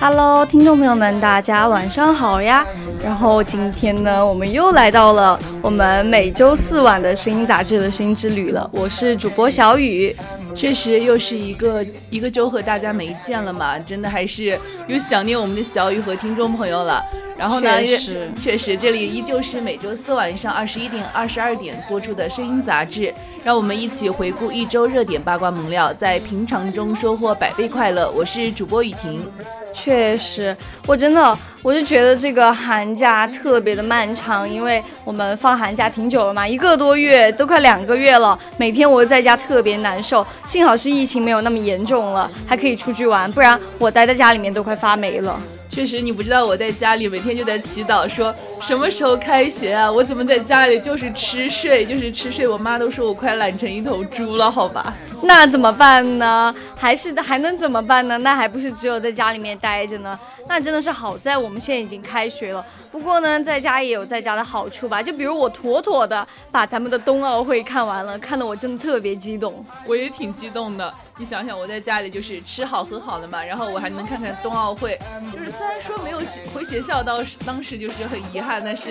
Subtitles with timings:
[0.00, 2.66] Hello，听众朋友们，大家晚上好呀！
[3.04, 8.68] 然后今天呢，我们又来到了我们每周四晚的声音杂志的声音之旅了。
[8.72, 10.16] 我是主播小雨。
[10.52, 17.00] 确实又是一个一个周和大家没见了嘛，真的还是又想念我们的小雨和听众朋友了。
[17.38, 28.10] 然后呢，确实，确实这里依旧是每周四晚上二十一点、二十二点播出的声音杂志，让我们一起回顾一周热点八卦猛料，在平常中收获百倍快乐。
[28.10, 29.24] 我是主播雨婷。
[29.72, 38.36] 确实，我真的，我就觉得这个寒假特别的漫长，因为我们放寒假挺久了嘛，一个多月，都快两个月了。
[38.56, 45.40] 每天我在家特别难受，幸好是疫情没有那么严重了，还可以出去玩，不然我待在家里面都快发霉了。
[45.78, 49.90] 确实，你不知道我在家里每天就在祈祷，说什么时候开学啊？
[49.90, 52.46] 我怎么在家里就是吃睡，就是吃睡？
[52.46, 54.92] 我妈都说我快懒成一头猪了，好吧？
[55.22, 56.54] 那怎么办呢？
[56.76, 58.18] 还是还能怎么办呢？
[58.18, 60.18] 那还不是只有在家里面待着呢？
[60.48, 62.64] 那真的是好在我们现在已经开学了。
[62.90, 65.02] 不过呢，在家也有在家的好处吧。
[65.02, 69.64] 就比如我妥妥的把咱们的冬奥会看完了，看得我真的特别激动。
[69.86, 70.92] 我也挺激动的。
[71.18, 74.96] 你想想，我在家里就是吃好喝好的嘛，然后我还能看看冬奥会。
[75.32, 76.20] 就是虽然说没有
[76.54, 78.90] 回学校，当时当时就是很遗憾，但是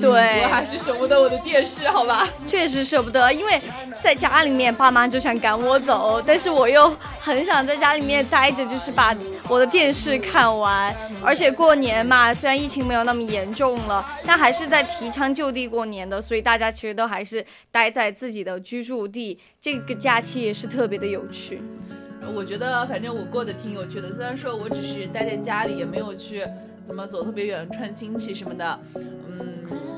[0.00, 2.28] 对我还是舍不得我的电视，好吧？
[2.46, 3.58] 确实舍不得，因为
[4.00, 9.16] 在家里面爸妈就想赶我走，但是我又很想在家里面待着，就是把
[9.48, 10.94] 我的电视看完。
[11.22, 19.38] 而且过年嘛，虽然疫情没有那么严重了，但还是在提倡就地过年的，所以大家其实都还是待在自己的居住地。
[19.60, 21.62] 这个假期也是特别的有趣。
[22.34, 26.46] 我觉得反正我过得挺有趣的，虽然说我只是待在家里，也没有去
[26.90, 29.00] 怎么走特别远串亲戚什么的，嗯，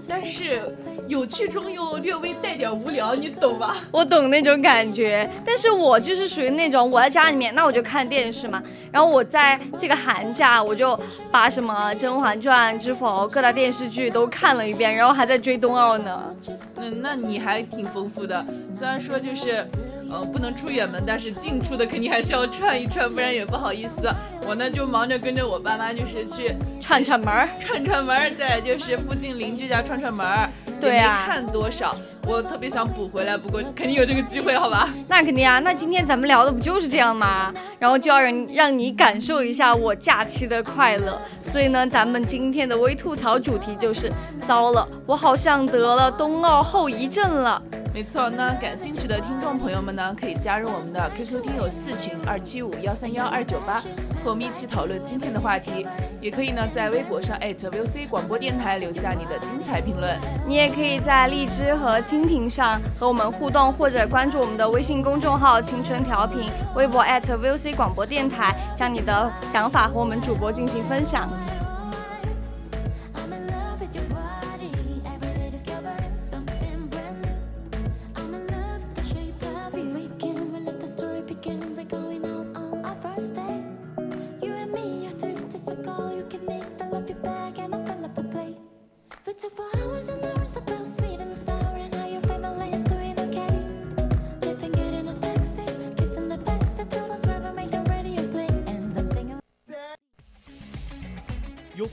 [0.06, 0.60] 但是
[1.08, 3.78] 有趣中又略微带点无聊，你懂吧？
[3.90, 8.62] 我懂那种感觉，但是我就是属于那种我在家里面，那我就看电视嘛。
[8.92, 11.00] 然后我在这个寒假，我就
[11.30, 16.36] 把什么《甄嬛传》《知否》各大电视剧都看了一遍，然后还在追冬奥呢。
[16.76, 19.66] 嗯，那你还挺丰富的，虽然说就是。
[20.12, 24.12] 呃，不能出远门，但是进出的肯定还是要串一串，不然也不好意思。
[24.46, 28.30] 我呢就忙着跟着我爸妈，就是去串串门儿，串串门儿。
[28.30, 30.48] 对，就是附近邻居家串串门儿。
[30.78, 31.20] 对呀。
[31.26, 34.88] 没看多少，我特别想补回来，不过肯定有这个机会，好吧？
[35.08, 37.52] 那肯定啊，那今天咱们聊的不就是这样吗？
[37.80, 41.20] 然后就要让让你感受一下我假期的快乐。
[41.42, 44.10] 所以呢，咱们今天的微吐槽主题就是：
[44.46, 47.60] 糟了，我好像得了冬奥后遗症了。
[47.94, 53.80] 没错，那感兴趣的听众朋友们呢，可以加入我们的 QQ 听友四群二七五幺三幺二九八，
[54.24, 55.86] 和我们一起讨论今天的话题。
[56.18, 60.16] 也可以呢，在微博上 @VOC 广播电台留下你的精彩评论。
[60.46, 71.26] 你也可以在荔枝和蜻蜓上和我们互动，或者关注我们的微信公众号“青春调频”，微博 @VOC 广播电台，将你的想法和我们主播进行分享。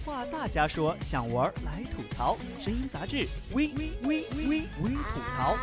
[0.10, 5.56] 话大家说，想玩来吐槽，声音杂志微微微微微吐槽。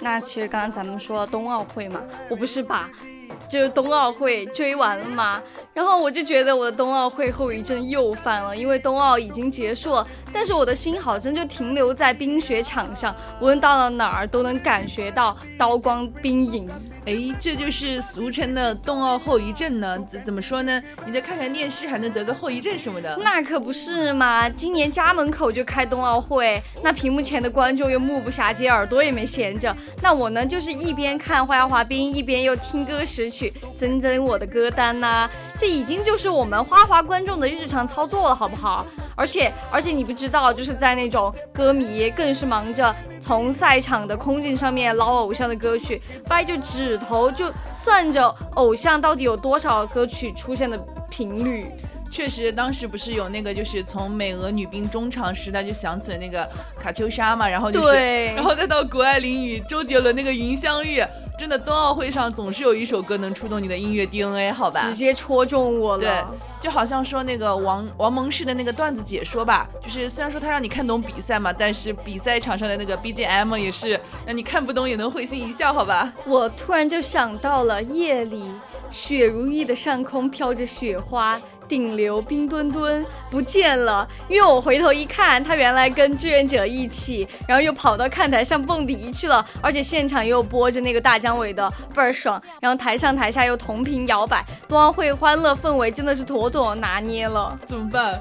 [0.00, 2.88] 那其实刚刚咱们说冬奥会嘛我不是把
[3.48, 5.42] 就是冬奥会追完了吗？
[5.72, 16.68] 然后我就觉得我的冬奥会后遗症又犯了因为冬奥已经结束了但是我的心好像就停留在冰雪场上无论到了哪儿都能感觉到刀光冰影。
[17.06, 19.98] 哎，这就是俗称的冬奥后遗症呢？
[20.08, 20.82] 怎怎么说呢？
[21.04, 23.14] 你再看看电视，还能得个后遗症什么的？
[23.22, 24.48] 那可不是嘛！
[24.48, 29.76] 今年家门口就开冬奥会，那屏幕前的观众又目不暇接，耳朵也没闲着。
[30.00, 35.28] 那我呢，就是一边看花样滑冰，一边又听歌识曲，增增我的歌单呐。
[35.54, 38.86] 这已经就是我们花滑观众的日常操作了，好不好？
[39.14, 42.94] 而且而且你不知道，就是在那种歌迷更是忙着
[43.24, 45.98] 从赛场的空镜上面捞偶像的歌曲，
[46.28, 50.76] 掰着指头就算着偶像到底有多少歌曲出现的
[51.08, 51.72] 频率。
[52.14, 56.48] 确实，当时不是有那个，就是从美俄女兵中场时代就想起了那个
[56.80, 61.00] 卡秋莎嘛，然后就是，然后再到谷爱凌与周杰伦那个《云相遇》。
[61.36, 64.80] 真的，冬奥会上总是有一首歌能触动你的音乐 DNA，好吧？
[64.88, 66.00] 直接戳中我了。
[66.00, 66.24] 对，
[66.60, 76.12] 就好像说那个王王蒙氏的那个段子解说吧，就是虽然说他让你看懂比赛嘛，但是比赛场上的那个 BGM 也是让你看不懂也能会心一笑，好吧？
[76.24, 78.44] 我突然就想到了夜里
[78.92, 81.42] 雪如玉的上空飘着雪花。
[81.68, 98.20] 顶流冰墩墩不见了，因为我回头一看，他原来跟志愿者一起，然后又跑到看台上蹦迪去了，而且现场又播着那个大张伟的倍儿爽，然后台上台下又同频摇摆，冬奥会欢乐氛围真的是妥妥拿捏了，怎么办？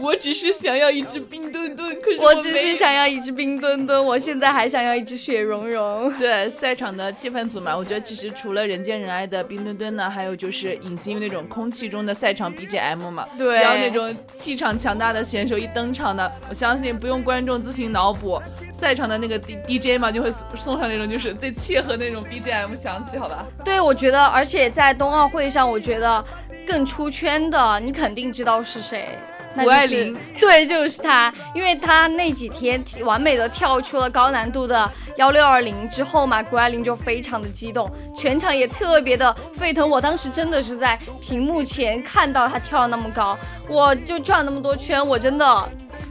[0.00, 6.12] 我只是想要一只冰墩墩，可是我只是想要一只冰墩墩，我现在还想要一只雪融融。
[6.14, 13.26] 对，赛场的气氛组嘛，我觉得其实除了人见人爱的冰墩墩呢，还有就是隐形于那种空气中的赛场 BGM 嘛。
[13.36, 18.40] 对，只要那种气场强大的选手一登场呢，我相信不用观众自行脑补，
[18.72, 23.46] 赛场的那个 D DJ 嘛就会送上那种就是最切合那种 BGM 响起，好吧？
[23.64, 26.24] 对，我觉得，而且在冬奥会上，我觉得
[26.66, 29.08] 更出圈的，你肯定知道是谁。
[29.54, 39.88] 谷爱凌， 对，就是她，因为她那几天完美的跳出了高难度的幺六二零之后嘛，谷爱凌就非常的激动，全场也特别的沸腾。
[39.88, 43.36] 我当时真的是在屏幕前看到她跳那么高，
[43.68, 45.68] 我就转那么多圈，我真的。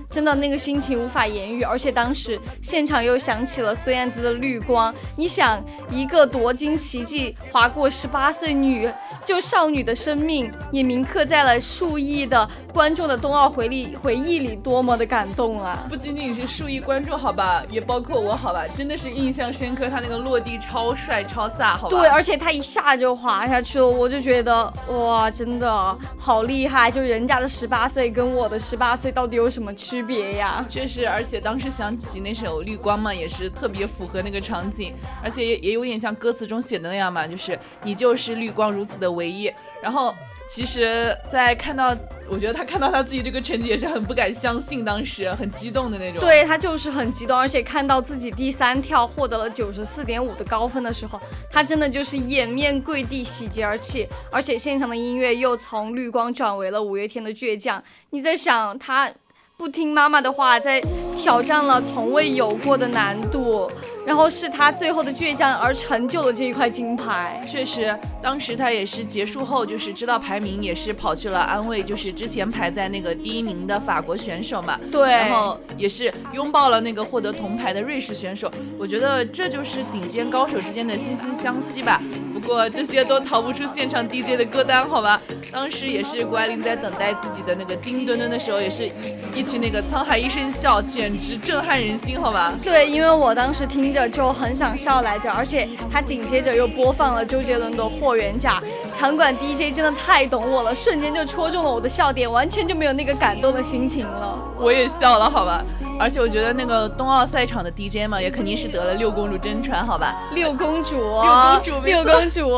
[0.09, 4.91] 真的那个心情无法言喻，而且当时现场又响起了孙燕姿的《绿光》。
[5.15, 8.89] 你想，一个夺金奇迹划过十八岁女
[9.23, 15.85] 就少女的生命，也铭刻在了数亿的观众的冬奥回忆回忆里，多么的感动啊！
[15.88, 19.89] 不仅仅是数亿观众，好吧，也包括我，好吧，真的是印象深刻。
[19.89, 21.95] 他那个落地超帅超飒，好吧？
[21.95, 26.89] 对，而且他一下就滑下去了，我就觉得哇，真的好厉害！
[26.89, 29.99] 就人家的十八岁跟我的十八岁到底有什么区？
[30.00, 39.51] 区别呀，确实，而且当时想起那首《绿光》嘛，也是特别符合那个场景，而且也也有点像歌词中写的那样嘛，就是你就是绿光如此的唯一。
[39.84, 40.16] 然后，
[40.50, 41.94] 其实，在看到，
[42.30, 46.22] 我觉得他看到他自己这个成绩也是很不敢相信，当时很激动的那种。
[46.22, 51.19] 对他就是很激动，而且看到自己第三跳获得了九十四点五的高分的时候，
[51.52, 57.83] 他真的就是掩面跪地喜极而泣，而且现场的音乐又从绿光转为了五月天的倔强。
[58.12, 59.12] 你在想他？
[59.59, 60.81] 不听妈妈的话，在
[61.18, 63.69] 挑战了从未有过的难度。
[64.09, 67.39] 然后是他最后的倔强而成就了这一块金牌。
[67.47, 74.80] 确实，当时他也是结束后，就是知道排名，也是跑去了安慰，就是之前排在那个第一名的法国选手嘛。
[74.92, 75.11] 对。
[75.11, 78.51] 然后也是拥抱了那个获得铜牌的瑞士选手。
[78.80, 82.01] 我觉得这就是顶尖高手之间的惺惺相惜吧。
[82.33, 85.21] 不过这些都逃不出现场 DJ 的歌单，好吧？
[85.51, 88.92] 当时也是谷爱凌在等待自己的那个金墩墩的时候，也是一
[89.35, 92.56] 一曲那个沧海一声笑，简直震撼人心，好吧？
[92.63, 93.89] 对，因为我当时听。
[93.89, 98.61] 着就很想笑来着，而且他紧接着又播放了周杰伦的《霍元甲》，
[98.97, 104.37] 场馆 DJ 真的太懂我了，瞬间就戳中了我的笑点，完全就没有那个感动的心情了。
[104.57, 105.63] 我也笑了，好吧。
[105.99, 110.15] 而且我觉得那个冬奥赛场的 DJ 嘛，也肯定是得了六公主真传，好吧？
[110.33, 112.49] 六公主，六公主，六公主。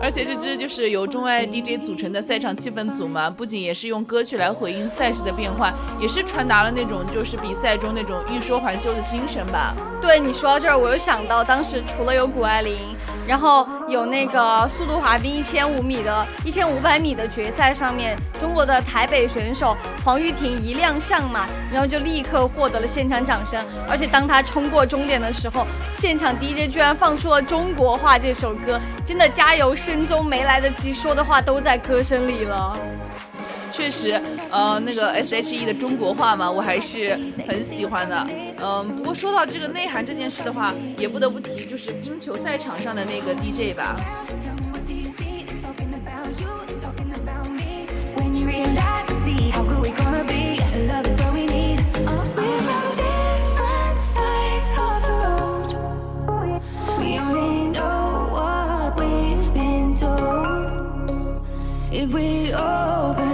[0.00, 9.74] 而且这支就是由中外 DJ 组成的赛场气氛组嘛，不仅也是用歌曲来回应赛事的变化，也是传达了那种就是比赛中那种欲说还休的心声吧。
[10.00, 12.74] 对你说到这儿，我又想到当时除了有谷爱凌。
[13.26, 19.74] 然后有那个速度滑冰一千五米的一千五百米的决赛上面，中国的台北选手
[20.04, 23.58] 黄玉婷一亮相嘛，然后就立刻获得了现场掌声。
[23.88, 32.74] 而且当她冲过终点的时候，现场 DJ 居然放出了《中国话》这首歌，真的加油声中没来得及说的话都在歌声里了。
[33.70, 34.18] 确实，
[34.50, 38.26] 呃，那个 S H E 的中国话嘛，我还是很喜欢的。
[38.62, 43.34] 嗯，不过说到这个内涵这件事的话，也不得不提就是冰球赛场上的那个
[61.94, 63.33] D J 吧。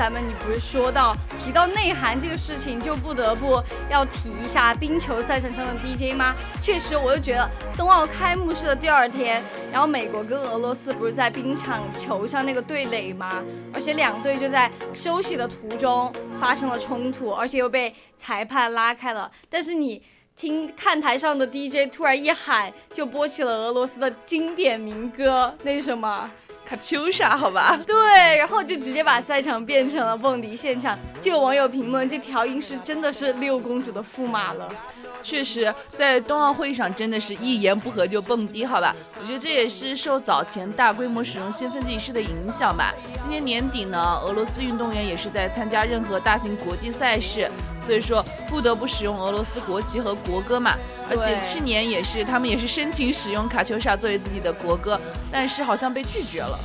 [0.00, 1.14] 咱们，你不是说到
[1.44, 6.34] 提到内涵这个事情，就不得不要提一下冰球赛场上的 DJ 吗？
[6.62, 13.44] 确实，我就觉得冬奥开幕式的第二天，然后美国跟俄罗斯不是在冰场球上那个对垒吗？
[13.74, 19.30] 而且两队就在休息的途中发生了冲突，而且又被裁判拉开了。
[19.50, 20.02] 但是你
[20.34, 26.30] 听看台上的 DJ 突然一喊，就播起了俄罗斯的经典民歌，那是什么？
[26.70, 30.96] 卡秋莎，好吧， 对，然后就直接把赛场变成了蹦迪现场。
[31.20, 34.72] 就有网友评论，这调音师真的是六公主的驸马了。
[35.22, 38.94] 确实，在冬奥会上真的是一言不合就蹦迪，好吧？
[39.20, 42.94] 我觉得这也是受早前大规模使用兴奋剂仪式的影响吧。
[43.20, 50.74] 今年年底呢，俄罗斯运动员也是在参加任何大型国际赛事，所以说不得不使用俄罗斯国旗和国歌嘛。
[51.08, 55.00] 而且去年也是，他们也是申请使用卡秋莎作为自己的国歌，
[55.30, 56.58] 但是好像被拒绝了。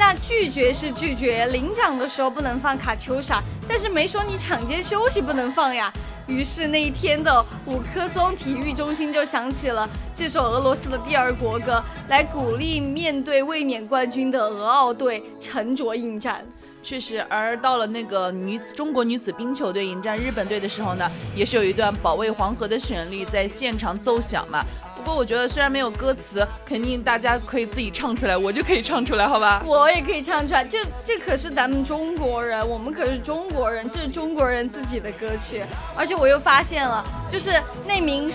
[0.00, 5.92] 那拒绝是拒绝，领奖的时候不能放卡秋莎，但是没说你场间休息不能放呀。
[6.26, 16.42] 于是那一天的五棵松体育中心就响起了这首俄罗斯的第二国歌，来鼓励面对卫冕冠军的俄奥队沉着应战。
[16.82, 24.64] 确实，而到了那个女子中国女子冰球队迎战日本队的时候呢，也是有一段保卫黄河的旋律在现场奏响嘛。
[25.00, 29.62] 不过我觉得虽然没有歌词，肯定大家可以自己唱出来，我就可以唱出来，好吧？
[29.66, 35.64] 我也可以唱出来，这这可是咱们中国人，我们可是中国人，这是中国人自己的歌曲。
[35.96, 38.30] 而且我又发现了，就是那名。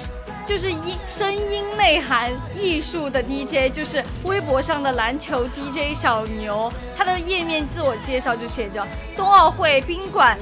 [0.46, 8.86] 就是音声音内涵艺术的 DJ，就是微博上的篮球 DJ 小牛，他的页面自我介绍就写着
[9.18, 10.38] 冬奥会宾馆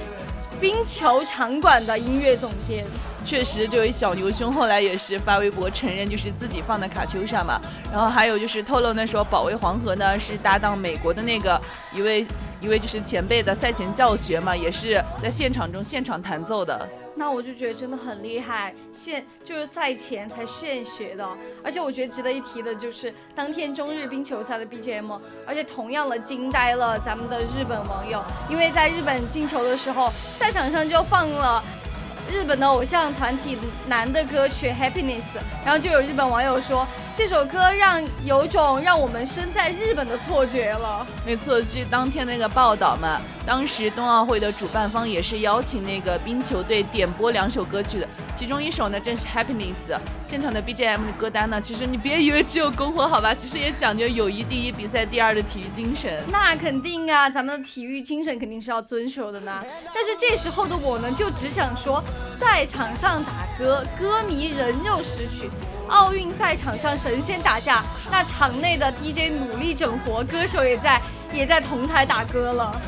[0.60, 2.86] 冰球场馆的音乐总监。
[3.26, 7.60] 确实，这位小牛兄后来也是发微博承认，就是自己放的卡秋莎嘛。
[7.92, 11.60] 然后还有就是透露那时候保卫黄河呢，是搭档美国的那个
[11.94, 12.26] 一位
[12.62, 16.88] 一位就是前辈的赛前教学嘛，也是在现场中现场弹奏的。
[17.16, 21.28] 那我就觉得真的很厉害，现就是赛前才现学的，
[21.64, 31.64] 而且我觉得值得一提的就是当天中日冰球赛的 BGM，而且同样的惊呆了咱们的日本网友，因为在日本进球的时候，赛场上就放了。
[32.32, 35.22] 日本的偶像团体男的歌曲《Happiness》，
[35.64, 41.06] 然后就有日本网友说这首歌让有种让我们身在日本的错觉了。
[41.26, 49.94] 没错，据当天那个报道嘛，当时冬奥会的主办方也是邀请那个冰球队点播两首歌曲的，其中一首呢正是《Happiness》。
[50.24, 56.24] 现场的 BGM 的歌单呢，其实你别以为只有篝火好吧，其实也讲究友谊第一，比赛第二的体育精神。
[56.32, 59.64] 那肯定啊，咱们的体育精神肯定是要遵守的呢。
[59.94, 62.04] 但是这时候的我呢，就只想说。
[62.40, 65.48] 赛场上打歌，歌迷人肉识曲；
[65.88, 72.82] 奥运赛场上神仙打架，那场内的 DJ 努力整活，歌手也在也在同台打歌了。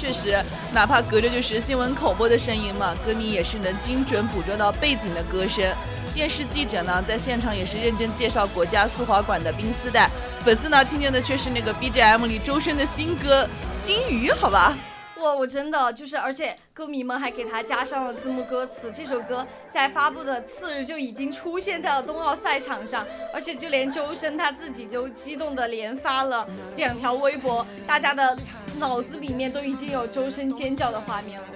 [0.00, 0.42] 确实，
[0.72, 5.62] 哪怕隔着就是新闻口播的声音嘛，歌迷也是能精准捕捉到背景的歌声。
[6.14, 10.10] 电视记者呢，在现场也是认真介绍国家速滑馆的冰丝带，
[10.42, 14.74] 粉丝呢听见的却是那个 BGM 里周深的新歌《心雨》，好吧。
[15.20, 18.90] 我我真的就是，而且歌迷们还给他加上了字幕歌词。
[18.92, 28.34] 这首歌在发布的次日就已经出现在了冬奥赛场上，而且就连周深他自己就激动的连发了两条微博，大家的
[28.78, 31.46] 脑子里面都已经有周深尖叫的画面了。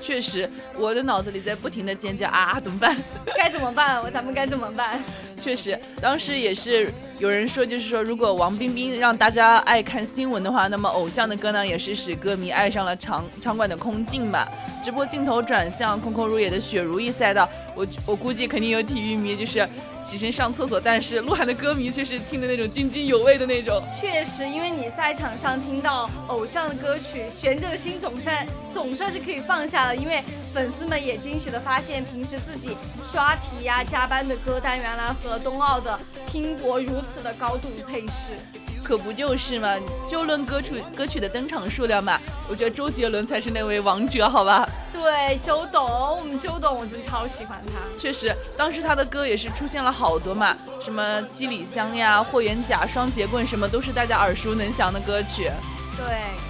[0.00, 2.96] 确实，我的脑子里在不停的尖叫啊，怎么办？
[3.36, 4.02] 该怎么办？
[4.02, 4.98] 我咱们该怎么办？
[5.38, 14.48] 确实，当时也是有人说，就是说，如果王冰冰让大家爱看新闻的话，那么偶像的歌呢，也是使歌迷爱上了场场馆的空镜吧。
[14.82, 19.68] 直播镜头转向空空如也的雪如意赛道，我我估计肯定有体育迷就是
[20.02, 23.82] 起身上厕所，但是鹿晗的歌迷却是听的那种津津有味的那种。
[24.00, 29.94] 确实，因为你赛场上听到偶像的歌曲，悬着的心总算总算是可以放下了。
[29.94, 30.24] 因为
[30.54, 32.74] 粉丝们也惊喜的发现，平时自己
[33.04, 38.38] 刷题呀、加班的歌单，原来和冬奥的拼搏如此的高度配饰。
[38.82, 39.76] 可不就是嘛！
[40.08, 44.68] 就论歌曲歌曲的登场数量嘛，我觉得周杰伦才是那位王者，好吧？
[44.92, 47.98] 对，周董，我们周董，我真超喜欢他。
[47.98, 55.50] 确实，当时他的歌也是出现了好多嘛，什么七里香呀、霍元甲、双截棍，什么都是大家耳熟能详的歌曲。
[55.96, 56.49] 对。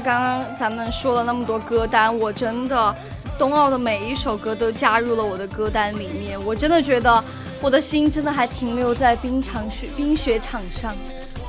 [0.00, 2.94] 刚刚咱们说了那么多歌单，我真的
[3.38, 6.42] 冬奥的每一首歌都加入了我的歌单里面。
[6.44, 7.22] 我真的觉得
[7.60, 10.94] 我的心真的还停留在冰场雪冰雪场上。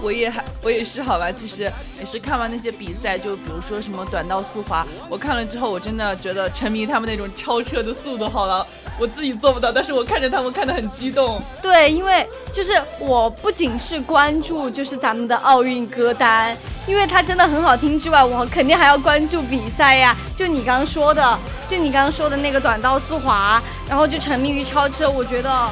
[0.02, 8.66] 我也还我也是好吧，其实也是看完那些比赛，就比如说什么短道速滑，我看了之后，我真的觉得沉迷他们那种超车的速度好了。
[9.00, 11.42] 我自己做不到，但是我看着他们看得很激动。
[11.62, 20.16] 对，因为就是我不仅是关注就是咱们的奥运歌单，因为它真的很好听之外，我肯定还要关注比赛呀。
[20.36, 21.40] 就你刚刚说的，
[21.70, 25.70] 就你刚刚说的那个短道速滑，然后就沉迷于超车，我觉得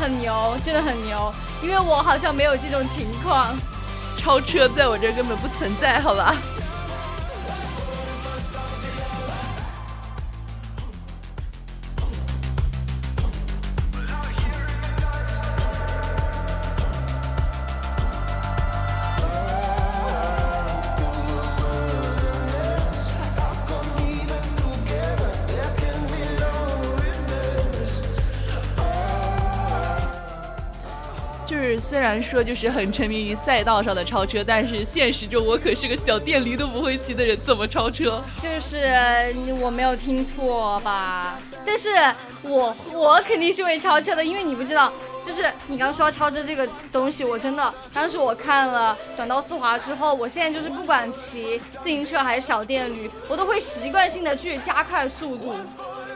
[0.00, 1.32] 很牛，真的很牛。
[1.62, 3.48] 因为我好像没有这种情况，
[4.16, 6.36] 超车在我这根本不存在，好吧。
[32.10, 38.20] 然说就是很沉迷于赛道上的超车，但是现实中我可是个小电驴都不会骑的人，怎么超车？
[38.42, 38.84] 就是
[39.60, 41.38] 我没有听错吧？
[41.64, 41.90] 但是
[42.42, 44.92] 我我肯定是会超车的，因为你不知道，
[45.24, 55.54] 就是你刚说超车这个东西，我真的当时我看了短道速滑之后，我现在就是不管骑自行车还是小电驴，我都会习惯性的去加快速度。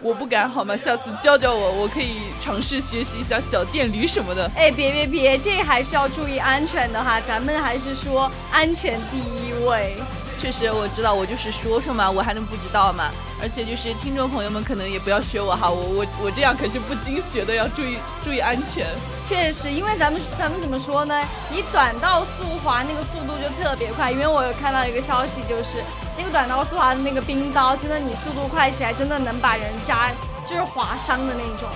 [0.04, 0.76] 我不敢好吗？
[0.76, 4.50] 下次教教我，我可以尝试学习一下小电驴什么的。
[4.54, 9.94] 哎，别别别，这还是要注意安全的哈，咱们还是说安全第一位。
[10.44, 13.10] 确实，我知道，我就是说说嘛，我还能不知道吗？
[13.40, 18.86] 而且就是听众朋友们可能也不要学我哈，我我我这样可是不经学的，要注意注意安全。
[19.26, 21.18] 确实，因为咱们咱们怎么说呢？
[21.50, 25.82] 你短道速滑那个速度就特别快，因为我有看到一个消息，就是
[26.18, 30.10] 那个短道速滑的那个冰刀，真的你速度快起来，真的能把人扎，
[30.46, 31.66] 就是划伤的那种。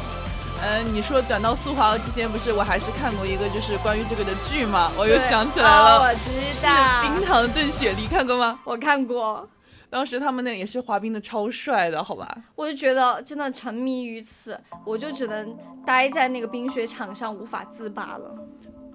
[0.61, 8.59] 嗯，你说短道速滑，之前不是我还是看过一个就是关于这个的剧嘛，我又想起来了，我知道，冰糖炖雪梨看过吗？
[8.65, 9.49] 我看过，
[9.89, 12.37] 当时他们那也是滑冰的超帅的，好吧？
[12.57, 18.35] 我就觉得真的沉迷于此，我就只能待在那个冰雪场上无法自拔了。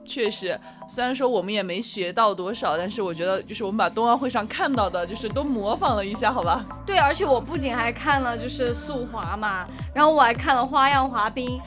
[0.06, 6.66] 确实，虽然说我们也没学到多少，但是我觉得就是我们把冬奥会上看到的，就是都模仿了一下，好吧？
[6.86, 11.60] 对，而且我不仅还看了就是速滑嘛，然后我还看了花样滑冰，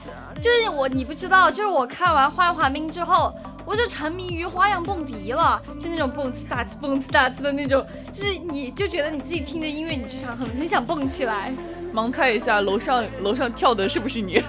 [0.42, 3.32] 就是我你不知道，就是我看完花样滑冰之后，
[3.64, 11.52] 我就沉迷于花样蹦迪了，就那种蹦次大次蹦次大次的那种，就是你就觉得你自己听着音乐，你就想很很想蹦起来。
[11.94, 14.42] 盲猜一下，楼上楼上跳的是不是你？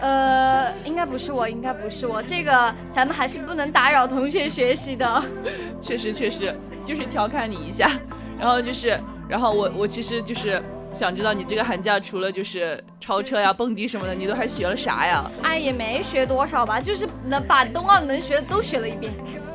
[0.00, 2.22] 呃，应该不是我，应该不是我。
[2.22, 5.22] 这个咱们还是不能打扰同学学习的。
[5.80, 6.54] 确实，确实，
[6.86, 7.90] 就是调侃你一下。
[8.38, 15.30] 然后就是，然后我我其实就是想知道你这个寒假除了就是超车呀、蹦迪什么的，你都还学了啥呀？
[15.42, 19.12] 哎，也没学多少吧，就是能把冬奥能学的都学了一遍。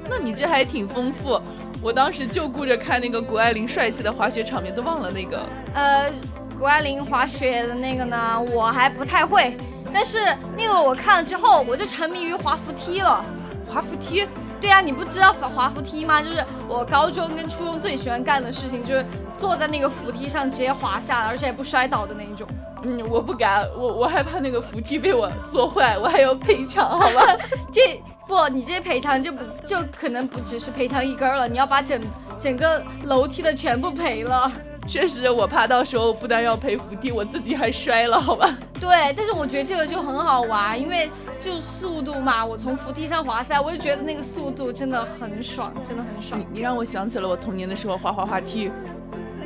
[0.08, 1.42] 那你这还挺丰富。
[1.82, 5.50] 我当时就顾着看那个谷爱凌帅气的滑雪场面，都忘了那个。
[5.74, 6.12] 呃，
[6.58, 9.56] 谷爱凌滑雪的那个呢，我还不太会。
[9.94, 13.24] 但是那个我看了之后，我就沉迷于滑扶梯了。
[13.68, 14.28] 滑扶梯？
[14.60, 16.22] 对呀，你不知道滑滑扶梯吗？
[16.22, 19.06] 就是我高中跟初中最喜欢干的事情，就是
[19.38, 22.48] 坐在那个扶梯上直接滑下来，而且还不摔倒的那一种。
[22.84, 27.38] 嗯，我不敢，我我害怕那个扶梯被我坐坏，我还要赔偿，好吧？
[27.72, 32.02] 这不，你这赔偿就不就可能不只是赔偿一根了，你要把整
[32.40, 34.52] 整个楼梯的全部赔了。
[34.88, 38.56] 确实，我怕到时候不但要赔扶梯，我自己还摔了，好吧？
[38.80, 41.10] 对，但是我觉得这个就很好玩，因为
[41.44, 46.40] 就速度嘛，我从扶梯上滑下来，我就觉得那个速度真的很爽，真的很爽。
[46.40, 48.72] 你你让我想起了我童年的时候滑滑滑梯。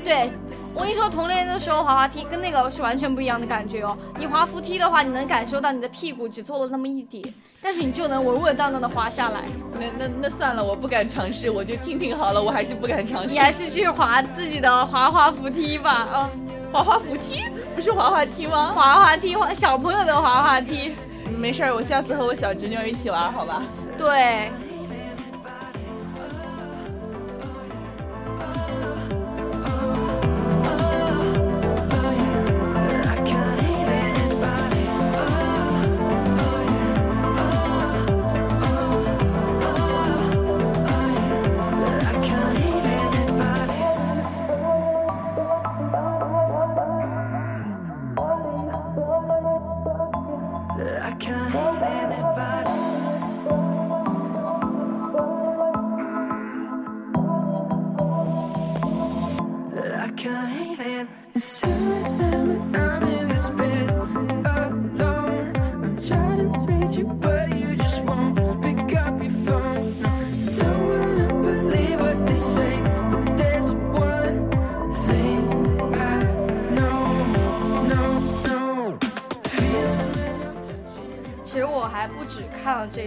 [0.04, 0.30] 对，
[0.76, 3.98] 我跟你说，童年的时候滑滑梯跟那个是完全不一样的感觉哦。
[4.18, 7.24] 你滑扶梯的话，你能感受到你的屁股只做了那么一点，
[7.62, 9.42] 但是你就能稳稳当当的滑下来。
[9.74, 13.30] 那那那算了，我不敢尝试，我就听听好了，我还是不敢尝试。
[13.30, 16.30] 你还是去滑自己的滑滑扶梯吧，啊，
[16.72, 17.44] 滑滑扶梯
[17.76, 18.72] 不是滑滑梯吗？
[18.74, 20.94] 滑滑梯，滑小朋友的滑滑梯。
[21.38, 23.62] 没事儿，我下次和我小侄女一起玩，好吧？
[23.98, 24.50] 对。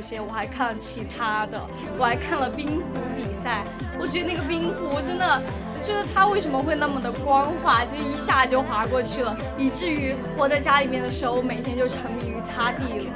[0.03, 1.59] 些我还看了其他的，
[1.97, 2.83] 我还看了冰壶
[3.17, 3.63] 比赛。
[3.99, 5.41] 我觉得那个冰壶真的，
[5.87, 13.13] 就是它为什么会那么的光滑，就一下就滑过去了，以至于我在家里面的时候，我每天就沉迷于擦地了。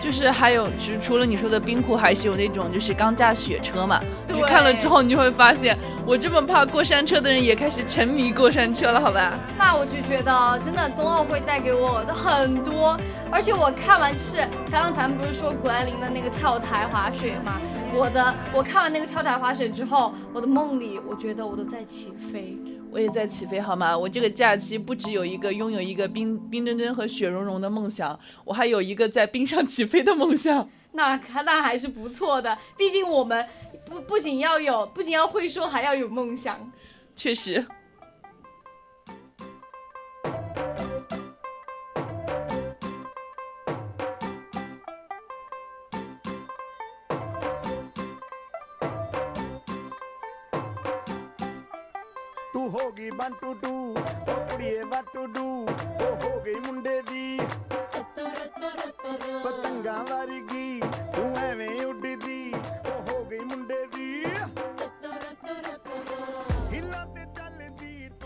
[0.00, 4.00] 就是还有，除除了你说的冰壶，还是有那种就是钢架雪车嘛。
[4.26, 9.38] 你看了之后，你就会发现，我这么怕过山车的人也开始沉迷过山车了，好吧？
[9.56, 12.98] 那我就觉得，真的冬奥会带给我的很多。
[13.30, 14.38] 而且我看完就是
[14.70, 17.60] 刚刚咱们不是说谷爱凌的那个跳台滑雪吗？
[17.94, 22.58] 我的我看完那个跳台滑雪之后，我的梦里我觉得我都在起飞，
[22.90, 23.96] 我也在起飞，好吗？
[23.96, 30.68] 我这个假期不只有一个拥有一个冰冰墩墩和雪融融的梦想，我还有一个在冰上起飞的梦想。
[30.94, 33.46] 那那还是不错的，毕竟我们
[33.92, 36.72] 不不仅要有，不仅要会说，还要有梦想。
[37.14, 37.64] 确实。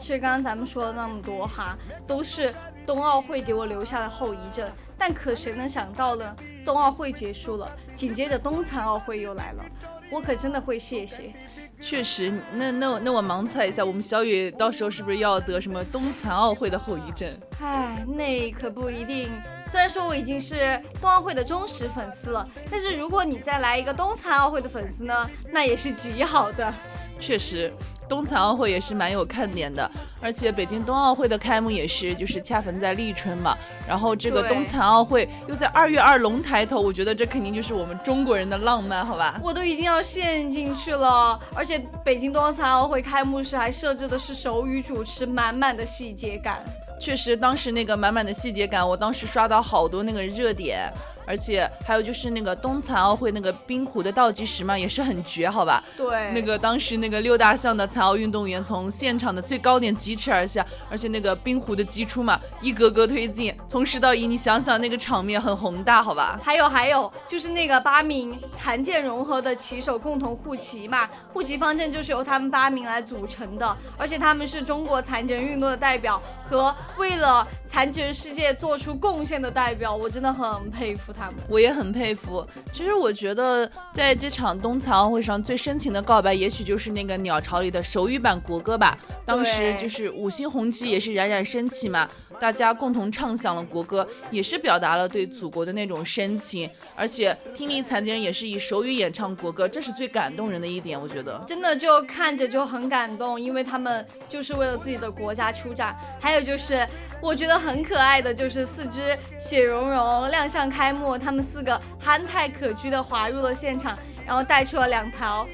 [0.07, 2.55] 其实刚刚咱们说了那么多哈，都是
[2.87, 4.65] 冬奥会给我留下的后遗症。
[4.97, 6.37] 但可谁能想到呢？
[6.65, 9.65] 冬奥会结束了，紧接着冬残奥会又来了，
[10.09, 11.33] 我可真的会谢谢。
[11.81, 17.29] 确实，那那那我盲猜一下，我们小雨到时候是不是要得什么冬残奥会的后遗症？
[17.59, 19.33] 唉，那可不一定。
[19.67, 26.73] 虽然说我已经是冬奥会的忠实粉丝了，但是如果你再来一个冬残奥会的粉丝呢，那也是极好的。
[27.19, 27.73] 确实。
[28.09, 29.91] 冬残奥会也是蛮有看点的，
[30.21, 39.41] 而且北京冬奥会的开幕也是就是恰逢在立春嘛，然后这个冬残奥会又在二月二龙抬头，我觉得这肯定就是我们中国人的浪漫，好吧？
[39.43, 46.65] 我都已经要陷进去了，而且北京冬残奥会开幕式还设置的是手语主持，满满的细节感。
[46.99, 50.91] 确实，当时那个满满的细节感，我当时刷到好多那个热点。
[51.27, 55.83] 而且还有就是那个冬残奥会那个冰壶的倒计时嘛，也是很绝，好吧？
[55.97, 56.31] 对。
[56.33, 66.39] 那个当时那个六大项的残奥运动员从现场的最高点疾驰而下，而且那个冰壶的击出嘛，一格格推进，从十到一，你想想那个场面很宏大，好吧？
[66.43, 81.13] 还有还有，就是那个八名残健融合的棋手共同护旗嘛，护旗方阵就是由他们八名来组成的，而且他们是中国残疾人运动的代表和为了残疾人世界做出贡献的代表，我真的很佩服。
[81.17, 81.37] 他们。
[81.49, 82.47] 我也很佩服。
[82.71, 88.99] 其实我觉得在这场冬残奥会上最深情的告白，也许就是那个鸟巢里的手语版国歌吧。
[89.25, 96.69] 当时就是五星红旗也是冉冉升起嘛，大家共同唱响了国歌，也是表达了对祖国的那种深情。
[96.95, 101.43] 而且听力残疾人也是以手语演唱国歌，这是最感动人的一点，我觉得。
[101.47, 105.97] 真的就看着就很感动，因为他们就是为了自己的国家出战。
[106.21, 106.87] 还有就是。
[107.21, 115.47] 我觉得很可爱的就是四只雪融融亮相开幕，他们四个憨态可掬的滑入了现场，然后带出了两条。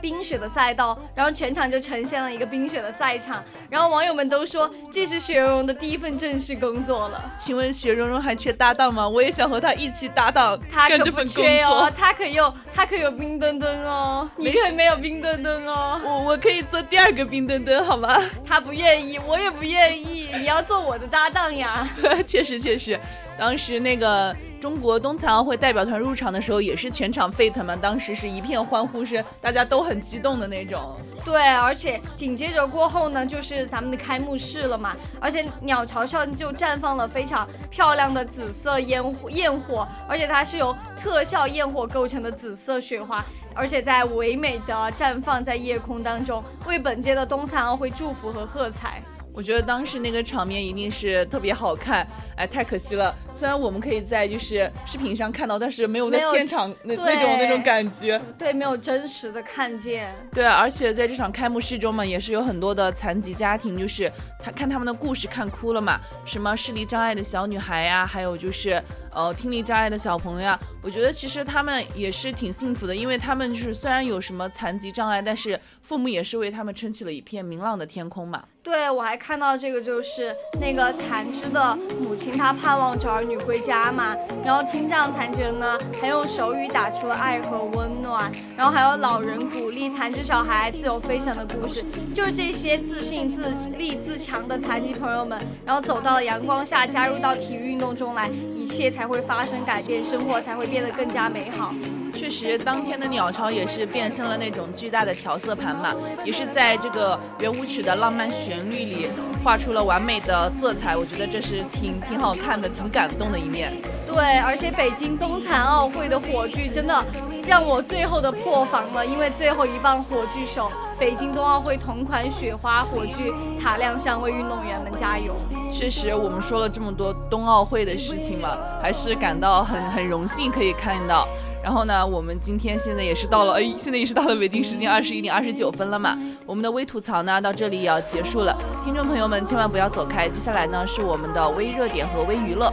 [0.00, 7.32] 冰雪的赛道，然后全场就呈现了一个冰雪的赛场，然后网友们都说这是雪融融的第一份正式工作了。
[7.38, 9.08] 请问雪融融还缺搭档吗？
[9.08, 16.00] 我也想和他一起搭档，他可不缺哦，他可有他可有冰墩墩哦，你可没有冰墩墩哦。
[16.04, 18.16] 我我可以做第二个冰墩墩好吗？
[18.44, 21.88] 他不愿意，我也不愿意，你要做我的搭档呀。
[22.26, 22.98] 确 实确实，
[23.38, 24.34] 当时那个。
[24.58, 30.96] 中国冬残奥会代表团入场的时候，也是全场沸腾嘛，当时是一片欢呼声，大家都很激动的那种。
[31.24, 49.00] 对，而且紧接着过后呢，就是咱们的开幕式了嘛，而且鸟巢上就绽放了非常漂亮的紫色烟焰火，而且它是由特效焰火构成的紫色雪花，而且在唯美的绽放在夜空当中，为本届的冬残奥会祝福和喝彩。
[49.36, 53.14] 我觉得当时那个场面一定是特别好看，哎，太可惜了。
[53.34, 58.18] 虽然我们可以在就是视频上看到，但是没有在现场那那种那种感觉。
[58.38, 60.10] 对，没有真实的看见。
[60.32, 64.10] 对，而且在这场开幕式中嘛，也是有很多的残疾家庭，就是
[64.42, 66.00] 他看他们的故事看哭了嘛。
[66.24, 70.58] 什么视力障碍的小女孩呀，还有就是呃听力障碍的小朋友呀。
[70.82, 78.42] 我觉得其实他们也是挺幸福的，因为他们就是虽然有什么残疾障碍，但是父母也是为他们撑起了一片明朗的天空嘛。
[78.66, 84.16] 对，我还看到这个，就是那个残肢的母亲，她盼望着儿女归家嘛。
[84.44, 88.28] 然后听障残疾人呢，还用手语打出了爱和温暖。
[88.56, 93.46] 然后还有老人鼓励残肢小孩自由飞翔的故事，就是这些自信、自
[93.78, 101.72] 立、自强的残疾朋友们，然后走到了阳光下，加入到体育运动中来，一切才会发生改变，生活才会变得更加美好。
[102.16, 109.08] 确实，当天的鸟巢也是变身了那种巨大的调色盘嘛，也是在这个圆舞曲的浪漫旋律里
[109.44, 110.96] 画出了完美的色彩。
[110.96, 113.72] 我觉得这是挺挺好看的，挺感动的一面。
[114.06, 117.04] 对，而且北京冬残奥会的火炬真的
[117.46, 125.34] 让我最后的破防了，因为最后一棒火炬手，北京冬奥会同款雪花火炬塔亮相，为运动员们加油。
[125.72, 131.28] 确实，我们说了这么多冬奥会的事情嘛，还是感到很很荣幸可以看到。
[131.66, 136.16] 然后呢，我们今天现在也是到了，哎，现在也是到了北京时间二十一点二十九分了嘛。
[136.46, 138.56] 我们的微吐槽呢，到这里也要结束了。
[138.84, 142.72] 听众朋友们，千万不要走开，接下来呢是我们的微热点和微娱乐。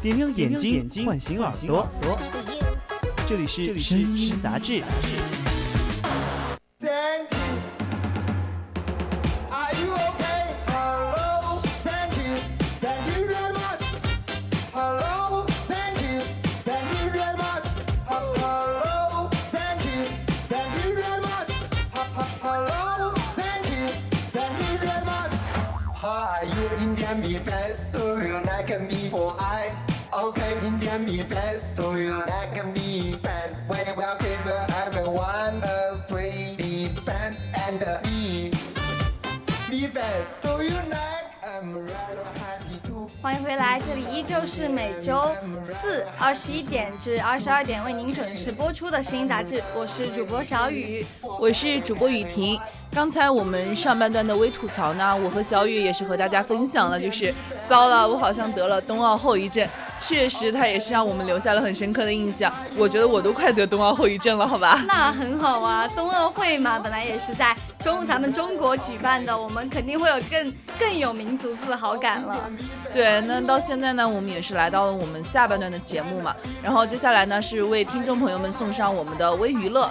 [0.00, 1.86] 点亮眼睛，唤醒耳朵，
[3.26, 4.82] 这里是声音杂志。
[43.22, 45.32] 欢迎回来，这里依旧是每周
[45.64, 52.58] 四二十一点至二十二点为您准时播出的声音杂志，我是主播小雨，我是主播雨婷。
[52.96, 57.32] 刚才我们上半段的微吐槽呢，我和小雨也是和大家分享了，就是
[57.68, 59.68] 糟了，我好像得了冬奥后遗症。
[59.98, 62.52] 确实，它也是让我们留下了很深刻的印象。
[62.76, 64.82] 我觉得我都快得冬奥后遗症了，好吧？
[64.86, 72.50] 那很好啊，冬奥会嘛，本来也是在中咱们中国举办的，我们肯定会有更更有民族自豪感了。
[72.92, 76.34] 对，那到现在呢，我们也是来到了我们下半段的节目嘛。
[76.62, 79.90] 然后接下来呢，是为听众朋友们送上我们的微娱乐。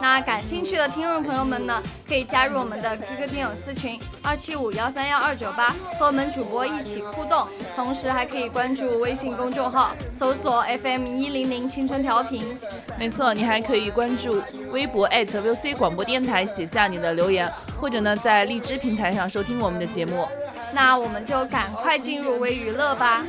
[0.00, 7.46] 那感兴趣的听众朋友们呢，可以加入我们的 QQ 听友私群二七五幺三幺二九八，和我们主播一起互动。
[7.76, 12.56] 同时还可以关注微信公众号，搜索 FM 一零零青春调频。
[12.96, 20.28] 没错，你还可以关注微博 @VC 广播电台，写下你的留言，或者呢，在荔枝平台上收听我们的节目。
[20.72, 23.24] 那我们就赶快进入微娱乐吧。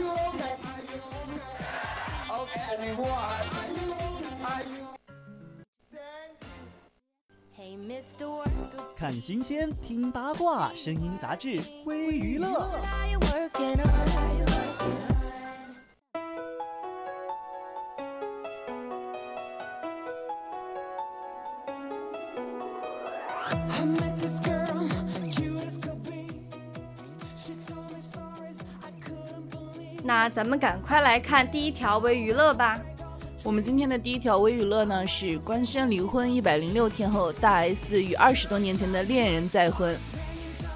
[8.95, 12.69] 看新鲜，听八卦，声音杂志，微娱乐。
[30.05, 32.79] 那咱们赶快来看第一条微娱乐吧。
[33.41, 39.97] 我们今天的第一条微娱乐呢是官宣离婚一百零六天后，大 S 与二十多年前的恋人再婚。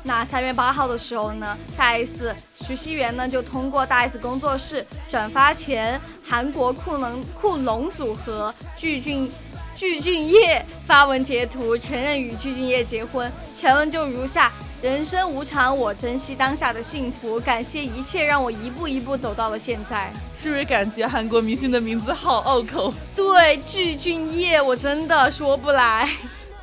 [0.03, 9.29] 那三月八号的时候呢，大 S 徐熙媛呢就通过大 S 工作室转发前韩国酷能酷龙组合具俊
[9.77, 14.51] 具俊晔发文截图，承认与具俊晔结婚，全文就如下。
[14.81, 20.11] 人生无常，我珍惜当下的幸福，感谢一切让我一步一步走到了现在。
[20.35, 22.91] 是不是感觉韩国明星的名字好拗口？
[23.15, 26.09] 对，具俊晔，我真的说不来。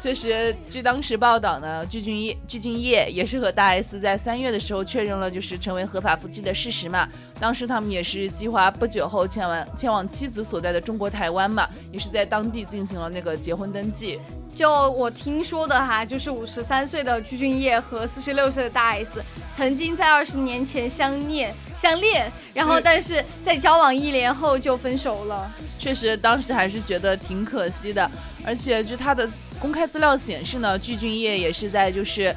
[0.04, 7.08] 确实，据当时报道呢，具俊晔具俊晔也是和大 S 在三月的时候确认了，就是成为合法夫妻的事实嘛。
[7.40, 14.20] 当时他们也是计划不久后前往前往妻子所在的中国台湾嘛，也是在当地进行了那个结婚登记。
[14.54, 19.22] 就我听说的哈，就是五十三岁的具俊晔和四十六岁的大 S
[19.56, 25.50] 曾经在二十年前相恋相恋，然后但是在交往一年后就分手了。
[25.78, 28.08] 确实，当时还是觉得挺可惜的。
[28.46, 32.34] 而且据他的公开资料显示呢，具俊晔也是在就是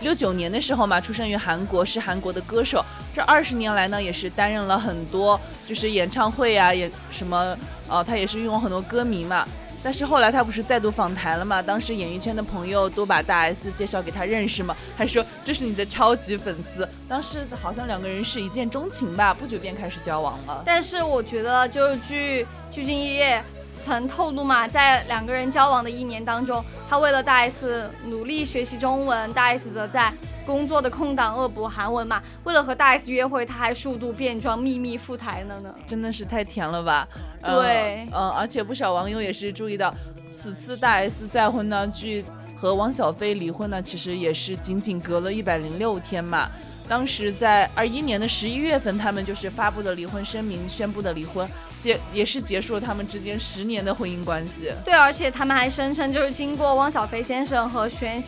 [0.00, 2.84] 六九年的时候嘛，出生于韩国，是韩国的歌手。
[3.14, 7.56] 这二十年来呢，也是担任了很多就是演唱会啊，也什么
[7.88, 9.46] 呃，他也是拥有很多歌迷嘛。
[9.82, 11.62] 但是后来他不是再度访谈了嘛？
[11.62, 16.88] 当时演艺圈的朋友都把大 S 介绍给他认识嘛，还说这是你的超级粉丝。
[17.08, 20.62] 当时好像两个人是一见钟情吧，不久便开始交往了。
[20.66, 23.40] 但是我觉得，就据鞠婧祎
[23.84, 30.12] 曾透露嘛，在两个人交往的一年当中，他为了大 S 努力学习中文，大 S 则在。
[30.46, 37.06] 工作的空档恶补韩文嘛，为了和大 S 约会，他还数度变装秘密赴台了呢，真的是太甜了吧？
[37.42, 39.92] 对，嗯，而且不少网友也是注意到，
[40.30, 42.24] 此次大 S 再婚呢，距
[42.56, 46.48] 和汪小菲离婚呢，其实也是仅仅隔了一百零六天嘛。
[46.88, 51.44] 当时在二一年的十一月份，他们就是发布的离婚声明，宣布的离婚，
[51.80, 54.70] 结也是结束了他们之间十年的婚姻关系。
[54.84, 58.22] 对，而且他们还声称，就是经过汪小菲先生和宣。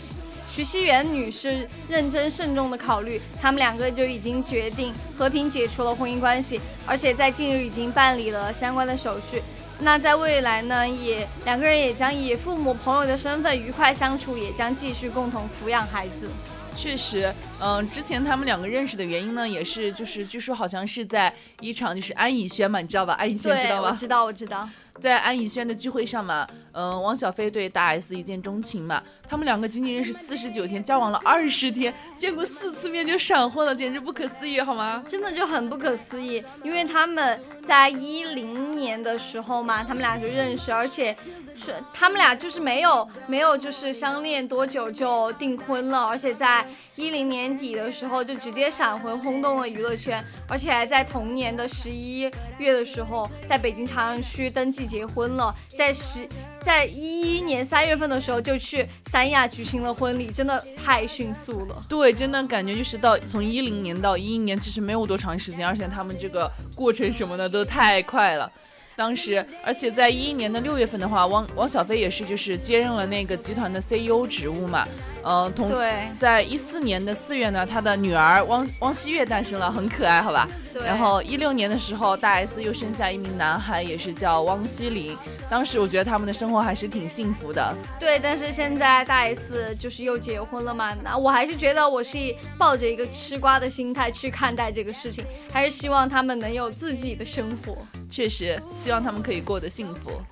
[0.50, 9.42] 徐熙媛女士认真慎重的考虑，他们两个就已经决定和平解除了婚姻关系，而且在近日已经办理了相关的手续。
[9.80, 16.28] 那在未来呢，也两个人也将以父母朋友的身份愉快相处，也将继续共同抚养孩子。
[16.74, 23.14] 确实，嗯，之前他们两个认识的原因呢，也是就是据说好像是在一场就是安以轩嘛，你知道吧？
[23.14, 23.90] 安以轩知道吗？
[23.90, 24.68] 我知道，我知道。
[25.00, 35.02] 在安以轩的聚会上嘛，嗯，汪小菲对大 S 一见钟情嘛，他们两个仅仅认识四十九天，交往了二十天，见过四次面就闪婚了，简直不可思议，好吗？
[35.08, 41.16] 真的就很不可思议，因为他们在一零年的时候嘛，他们俩就认识，而且
[41.54, 46.66] 是他们俩就是没有没有就是相恋多久就订婚了，而且在
[46.98, 54.88] 一零年底的时候就直接闪婚，轰动了娱乐圈，而且还在同年的十一月的时候，在北京朝阳区登记。
[54.88, 56.26] 结婚了，在十，
[56.62, 61.84] 在一一年三月份的时候就去三亚举行了婚礼，真的太迅速了。
[61.86, 68.50] 对，真的感觉就是到从一零年到一一年，其实没有多长时间，而且他们这个过程什么的都太快了。
[68.96, 74.88] 当时，而且在一一年的六月份的话，汪汪小菲也是就是接任了那个集团的 CEO 职务嘛。
[75.28, 75.70] 嗯，同
[76.16, 80.48] 在一四年的四月呢，他的女儿汪汪希月诞生了，很可爱，好吧？
[80.72, 80.82] 对。
[80.82, 85.14] 然后一六年的时候，大 S 又生下一名男孩，也是叫汪希林。
[85.50, 87.74] 当时我觉得他们的生活还是挺幸福的。
[88.00, 92.16] 对，但是现在大 S 就是又结婚了嘛，那我还是觉得我是
[92.56, 97.76] 抱着一个吃瓜的心态去看待这个事情，还是希望他们能有自己的生活。
[98.08, 100.22] 确实，希望他们可以过得幸福。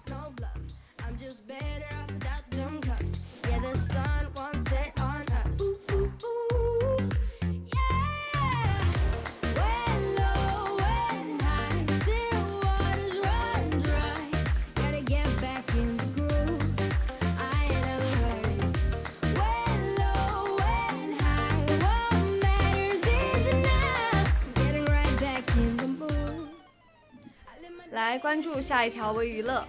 [28.07, 29.65] 来关注下一条微娱乐。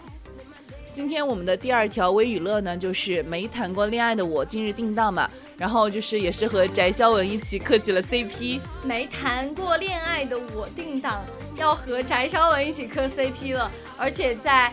[0.94, 8.60] 今天我们的第二条微娱乐呢，就是没谈过恋爱的我今日定档嘛，然后就是也是和翟潇闻一起磕起了 CP。
[8.84, 14.72] 没谈过恋爱的我定档要和翟潇闻一起磕 CP 了，而且在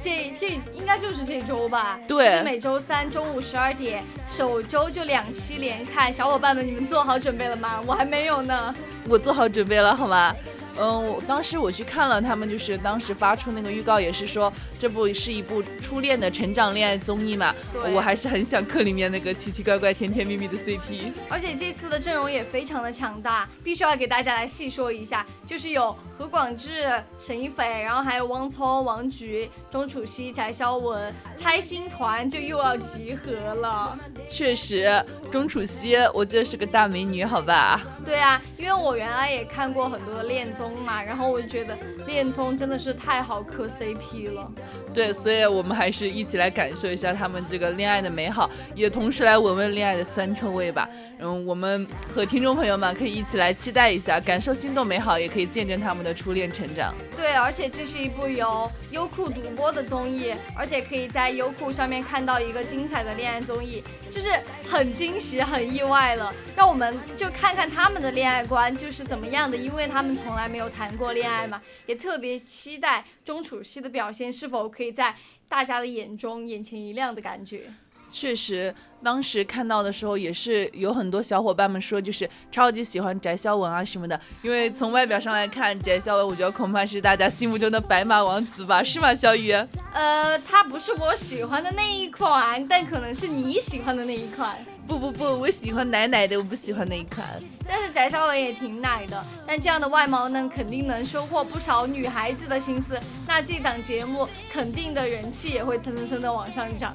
[0.00, 1.98] 这这应该就是这周吧？
[2.06, 6.12] 对，是每周三中午十二点，首周就两期连看。
[6.12, 7.82] 小伙伴们，你们做好准备了吗？
[7.84, 8.72] 我还没有呢。
[9.08, 10.32] 我做好准备了，好吗？
[10.78, 17.54] 嗯，我当时我去看了他们，就是当时发出那个预告，也是说这部是一部初恋的成长恋爱综艺嘛。
[17.94, 21.12] 我还是很想磕里面那个奇奇怪怪、甜甜蜜蜜的 CP。
[21.28, 33.98] 而且这次的阵容也非常的强大，必须要给大家来细说一下，就是有何广智、沈一斐，然后还有汪聪、王菊、钟楚曦、翟潇闻，猜星团就又要集合了。
[34.26, 37.82] 确实，钟楚曦我记得是个大美女，好吧？
[38.02, 40.74] 对啊，因为我原来也看过很多的恋综。
[40.86, 44.50] 嘛，然后我就觉得恋综真的是太好磕 CP 了。
[44.94, 50.88] 对，所以我们还是一起来感受一下他们这个恋爱的美好，也同时来闻闻恋爱的酸臭味吧。
[51.18, 56.94] 嗯，我们和听众朋友们可以一起来期待一下，感受心动美好，也可以见证他们的初恋成长。
[57.16, 64.30] 对，而且这是一部由优酷独播的综艺，而且可以在优酷上面看到一个精彩的恋爱综艺，就是
[64.68, 66.32] 很惊喜、很意外了。
[66.56, 75.14] 让我们就看看他们的恋爱观就是怎么样的，因为他们从来没有谈过恋爱嘛，也特别期待钟楚曦的表现是否可以在
[75.48, 77.72] 大家的眼中眼前一亮的感觉。
[78.10, 84.18] 确实，当时看到的时候也是有很多小伙伴们说，就是超级喜欢翟潇闻啊什么的。
[84.42, 89.52] 因为从外表上来看，翟潇闻我觉得恐怕是大家心目中的白马王子吧，是吗，小雨？
[89.92, 94.56] 呃，他不是我喜欢的那一款，但可能是你喜欢的那一款。
[94.86, 97.26] 不不不，我喜欢奶奶的，我不喜欢那一款。
[97.66, 102.96] 但是翟潇闻也挺奶的，但这样的外貌呢，肯定能收获不少女孩子的心思。
[103.26, 106.94] 那这档节目肯定的人气也会蹭蹭蹭的往上涨。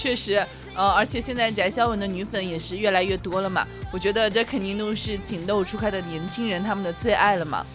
[0.00, 0.42] 确实，
[0.74, 7.66] 呃，而且现在翟潇闻的女粉也是越来越多了嘛，我觉得这肯定都是情窦初开的年轻人他们的最爱了嘛。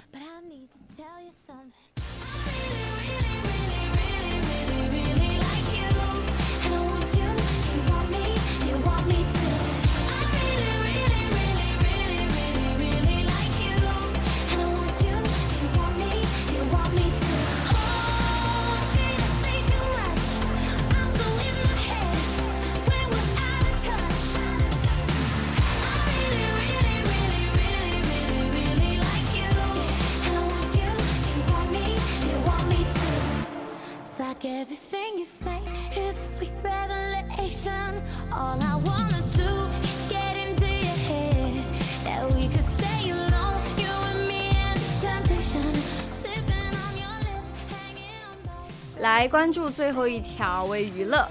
[48.99, 51.27] 来关注最后一条微娱乐。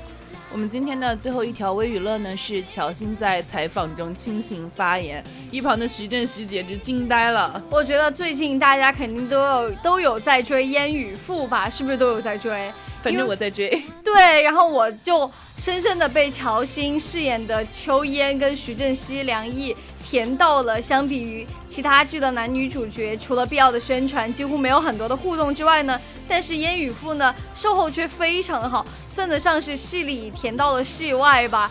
[0.54, 7.60] 我们今天的最后一条微娱乐呢，是乔欣在采访中清醒发言，一旁的徐正熙简直惊呆了。
[7.68, 11.68] 我觉得最近大家肯定都有都有在追烟雨赋吧？
[11.68, 12.72] 是不是都有在追？
[13.02, 13.82] 反正我在追。
[14.04, 15.28] 对，然后我就
[15.58, 19.74] 深深的被乔欣饰演的秋烟跟徐正熙、梁毅。
[20.04, 25.98] 甜到了，相比于其他剧的男女主角，除了必要的宣传，几乎没有很多的互动之外呢，
[26.28, 31.70] 但是烟雨赋呢，售后却非常的好，算得上是戏里甜到了戏外吧。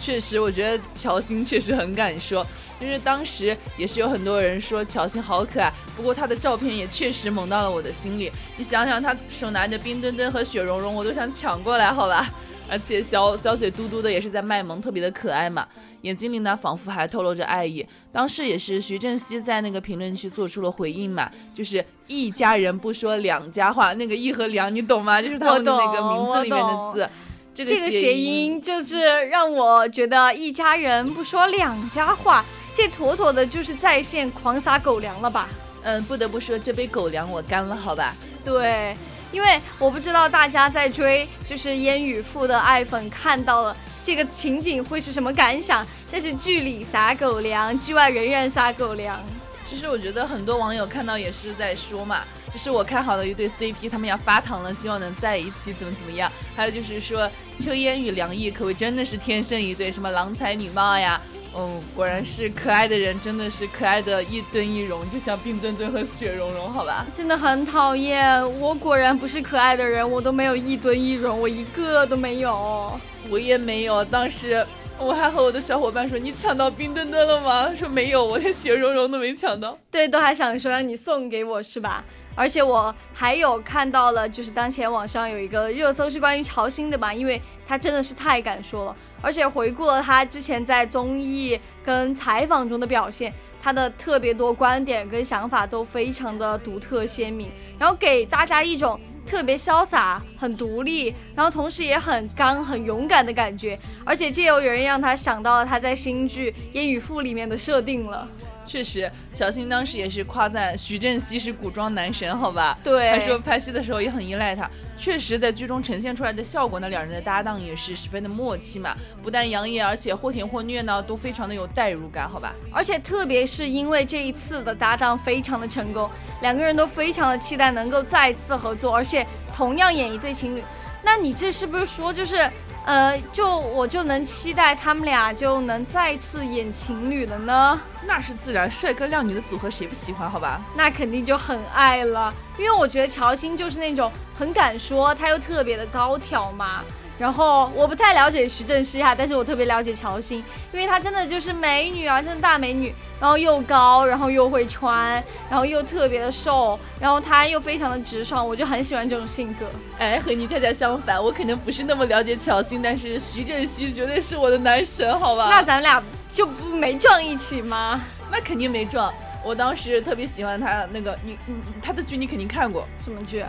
[0.00, 2.44] 确实，我觉得乔欣确实很敢说，
[2.80, 8.32] 就是当时也是有很多人说乔欣好可爱，不过她的照片也确实萌到了我的心里。
[8.56, 12.28] 你想想，她手拿着冰墩墩和雪容融，我都想抢过来，好吧。
[12.72, 15.68] 而且小小嘴嘟嘟的也是在卖萌，特别的可爱嘛。
[16.00, 17.86] 眼睛里呢，仿佛还透露着爱意。
[18.10, 25.20] 当时也是徐正熙在那个评论区做出了回应嘛，就是一家人不说两家话，那个一和两你懂吗？
[25.20, 27.06] 就是他们的那个名字里面的字。
[27.54, 32.42] 这个谐音就是让我觉得一家人不说两家话，
[32.72, 35.50] 这妥妥的就是在线狂撒狗粮了吧？
[35.82, 38.16] 嗯，不得不说这杯狗粮我干了，好吧？
[38.42, 38.96] 对。
[39.32, 49.20] 因为我不知道大家在追就是烟雨赋的爱粉看到了这个情景会是什么感想，但是剧里撒狗粮，剧外仍然撒狗粮。
[49.64, 52.22] 其实我觉得很多网友看到也是在说嘛，
[52.52, 56.30] 就是我看好的一对 CP，他们要发糖了，希望能在一起，怎么怎么样。
[56.56, 61.18] 还有就是说秋烟与梁毅可谓真的是天生一对，什么郎才女貌呀。
[61.54, 67.06] 哦，果然是可爱的人，真的是可爱的一吨一容，就像冰墩墩和雪融融，好吧？
[67.12, 72.98] 真的很讨厌，我果然不是可爱的人，我都没有一吨一容，我一个都没有，
[73.28, 74.02] 我也没有。
[74.02, 74.66] 当时
[74.98, 79.76] 我还和我的小伙伴说：“你抢到冰墩墩了吗？”他说没有，我连雪融融都没抢到。
[79.90, 82.02] 对，都还想说让你送给我是吧？
[82.34, 88.96] 而且我还有看到了，就是当前网上有一个热搜是关于乔欣的吧，因为他真的是太敢说了。
[89.20, 103.78] 而且回顾了他之前在综艺跟采访中的表现，他的特别多观点跟想法都非常的独特鲜明，然后给大家一种特别潇洒、很独立，然后同时也很刚、很勇敢的感觉。
[104.04, 108.26] 而且借由有人让他想到了他在新剧《烟雨赋》里面的设定了。
[108.64, 112.78] 确实，小新当时也是夸赞徐正熙是古装男神，好吧？
[112.82, 114.70] 对，还说拍戏的时候也很依赖他。
[114.96, 122.54] 确实，在剧中呈现出来的效果呢，两人的搭档也是十分的默契嘛，不但养眼，而且或甜或虐呢，都非常的有代入感，好吧？
[122.72, 126.08] 而且特别是因为这一次的搭档非常的成功，
[126.40, 130.62] 两个人都非常的期待能够再次合作，而且同样演一对情侣。
[131.04, 132.48] 那你这是不是说就是？
[132.84, 137.80] 呃，就我就能期待他们俩就能再次演情侣了呢？
[138.04, 140.28] 那是自然，帅哥靓女的组合谁不喜欢？
[140.28, 146.82] 好吧，那肯定就很爱了，因为我觉得乔欣就是那种很敢说，他又特别的高挑嘛。
[147.22, 150.38] 然后我不太了解徐正熙哈，但是我特别了解乔欣，
[150.72, 152.92] 因为她真的就是美女啊，真的大美女。
[153.20, 159.64] 然后又高，然后又会穿，然后又特别的瘦，然后她又非常的直爽，我就很喜欢这种性格。
[160.00, 165.46] 哎，和你恰恰相反，我可能不是那么了解乔欣，但是徐正熙绝对是我的男神，好吧？
[165.48, 166.02] 那咱们俩
[166.34, 168.00] 就不没撞一起吗？
[168.32, 169.14] 那肯定没撞。
[169.44, 173.44] 我当时特别喜欢他那个，你你他的剧你肯定看过，什么剧？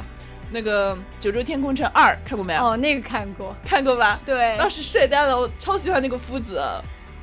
[0.54, 2.64] 那个《九州天空城二》看过没有？
[2.64, 4.20] 哦，那个看过，看过吧？
[4.24, 6.64] 对，当时帅呆了，我超喜欢那个夫子。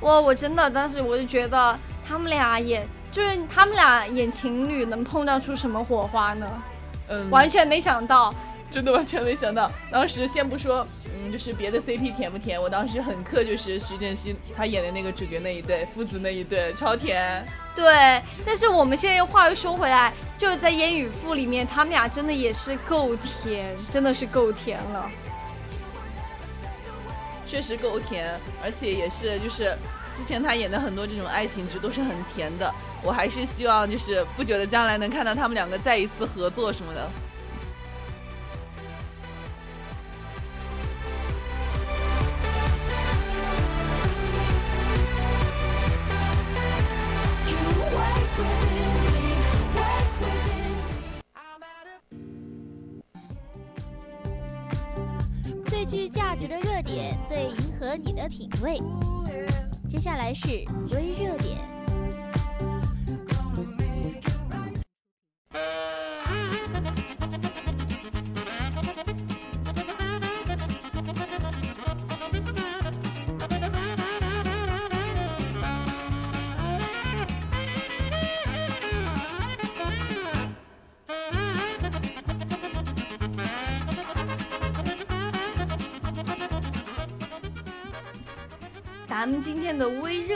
[0.00, 6.46] 哇我真的当时我就觉得他们俩演，就是他们俩演情侣能碰撞出什么火花呢？
[7.08, 8.34] 嗯，完全没想到，
[8.70, 9.70] 真的完全没想到。
[9.92, 17.46] 当时先不说，嗯，就是别的 CP 甜不甜，我当时很磕，就是徐正熙他演的那个主角那一对夫子那一对超甜。
[17.80, 25.10] 对，但是我们现在又话又说回来，就是在《烟雨赋》里面，他们俩真的也是够甜，真的是够甜了。
[27.48, 29.74] 确实够甜，而且也是就是
[30.14, 32.70] 之前他演的很多这种爱情剧都是很甜的。
[33.02, 37.08] 我还是希望就是不久的将来能看到他们两个再一次合作什么的。
[58.30, 58.78] 品味。
[59.88, 60.46] 接下来是
[60.92, 61.69] 微热点。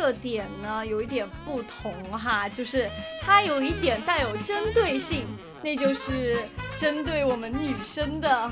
[0.05, 2.91] 微热点呢，有一点不同哈，就是
[3.23, 5.27] 它有一点带有针对性，
[5.63, 6.37] 那就是
[6.77, 8.51] 针对我们女生的。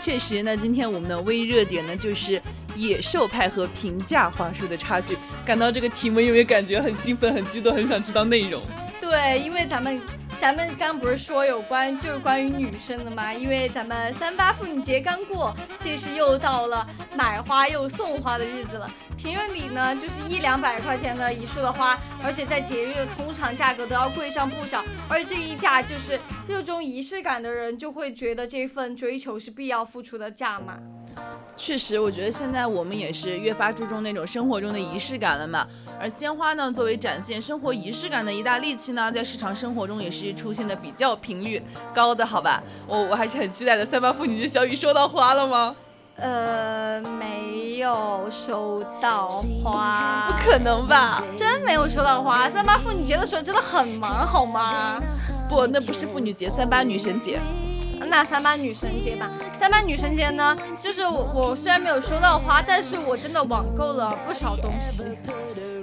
[0.00, 2.42] 确实，那今天我们的微热点呢，就是
[2.74, 5.16] 野兽派和平价花束的差距。
[5.44, 8.60] 感到这个题目有没有感觉很兴奋、很激动、很想知道内容？
[9.00, 10.00] 对，因为咱们。
[10.38, 13.32] 咱们刚不是说有关就是关于女生的吗？
[13.32, 16.86] 因为咱们三八妇女节刚过，这是又到了
[17.16, 18.90] 买花又送花的日子了。
[19.16, 24.84] 平日里呢，就是一两百块钱的一束的花，而且在节日通常价格都要贵上不少。
[25.08, 30.78] 而这一价就是热衷仪式感的人就会觉得这份追求是必要付出的价码。
[31.56, 35.66] 确实，我觉得现在我们也是越发注重那种生活中的仪式感了嘛。
[35.98, 41.62] 而鲜花呢，作为展现生活仪式感的一大利器呢，在日常生活中也是出现的比较频率
[41.94, 42.62] 高的，好吧？
[42.86, 43.86] 我我还是很期待的。
[43.86, 45.74] 三八妇女节，小雨收到花了吗？
[46.16, 49.28] 呃，没有收到
[49.62, 50.28] 花。
[50.28, 51.22] 不可能吧？
[51.36, 52.48] 真没有收到花？
[52.48, 55.00] 三八妇女节的时候真的很忙，好吗？
[55.48, 57.38] 不，那不是妇女节，三八女神节。
[58.08, 65.02] 那三八女神节吧，三八女神节呢，就是我我虽然没有收到花，但是我真的网购了不少东西。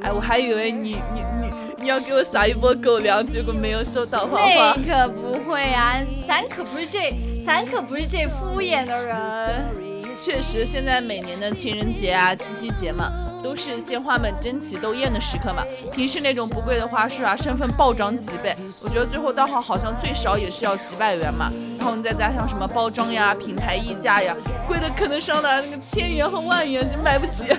[0.01, 4.75] 哎，我还以为你你你你要给我撒一波狗粮，结果没有收到花花。
[4.85, 7.13] 那可不会啊，咱可不是这，
[7.45, 9.82] 咱可不是这敷衍的人。
[10.15, 13.11] 确实，现在每年的情人节啊、七夕节嘛，
[13.43, 15.63] 都是鲜花们争奇斗艳的时刻嘛。
[15.91, 21.51] 平时那种不贵的花束啊，身份暴涨几倍，我觉得最后到号好像最少也是要几百元嘛。
[21.77, 24.35] 然后你再加上什么包装呀、品牌溢价呀，
[24.67, 27.49] 贵的可能上到那个千元和万元，你买不起。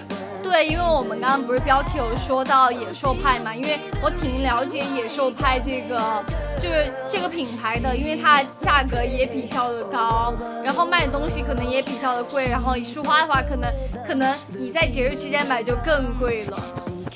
[0.45, 6.23] 对，因为我们刚刚不是标题有说到野兽派嘛，因为我挺了解野兽派这个，
[6.61, 13.73] 就是这个品牌的，因为它价格也比较的高，然后卖的东西可能也比较的贵，然后一束花的话，可能
[14.07, 16.63] 可能你在节日期间买就更贵了。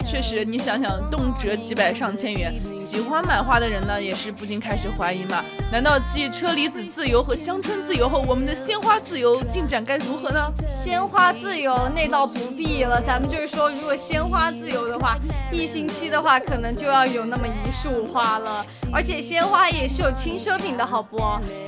[0.08, 5.44] 确实，你想想，动辄几百上千元，喜欢买花的人呢，也是不禁开始怀疑嘛。
[5.70, 10.50] 难道继车厘子自由和香椿自由后，我们的鲜花自由进展该如何呢？
[10.66, 15.18] 鲜花自由那倒不必了，咱们就是说，如果鲜花自由的话，
[15.52, 18.64] 一星期的话，可能就要有那么一束花了。
[18.90, 21.18] 而且鲜花也是有轻奢品的好不？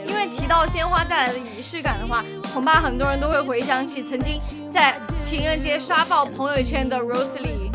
[0.07, 2.25] 因为提到鲜花带来的仪式感的话，
[2.55, 4.41] 恐怕很多人都会回想起曾经
[4.73, 7.70] 在情人节刷爆朋友圈的 Rosalie。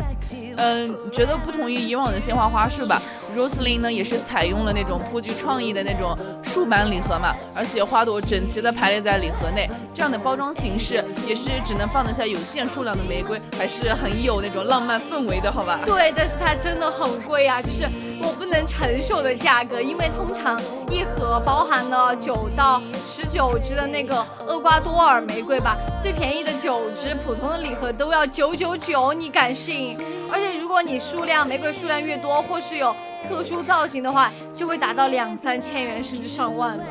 [0.56, 3.00] 嗯，觉得不同于以往的鲜花花束吧
[3.36, 15.80] Roselyn 呢也是采用了那种颇具创意的那种竖版礼盒嘛，而且花朵整齐的排列在礼盒内，这样的包装形式也是只能放得下有限数量的玫瑰，还是很有那种浪漫氛围的，好吧？
[15.84, 17.86] 对，但是它真的很贵啊，就是
[18.20, 20.60] 我不能承受的价格，因为通常
[20.90, 29.98] 一盒包含了九到十九支的那个厄瓜多尔玫瑰吧，最便宜的九支，普通的礼盒都要九九九，你敢信？
[30.30, 32.94] 而且如果你数量玫瑰数量越多，或是有
[33.28, 36.84] 特殊造型的话，就会达到两三千元甚至上万了。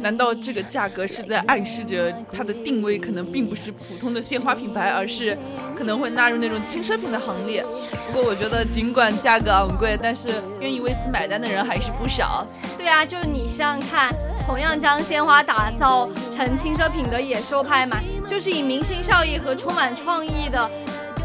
[0.00, 5.36] 难道这个价格是在暗示着它的定位可能并不是普通的鲜花品牌，而是
[5.76, 7.62] 可能会纳入那种轻奢品的行列？
[8.06, 10.28] 不过我觉得，尽管价格昂贵，但是
[10.60, 12.46] 愿意为此买单的人还是不少。
[12.76, 14.12] 对啊，就是你想想看，
[14.46, 20.70] 同样将鲜花打造成轻奢品的野兽派嘛，就是以明星效益和充满创意的。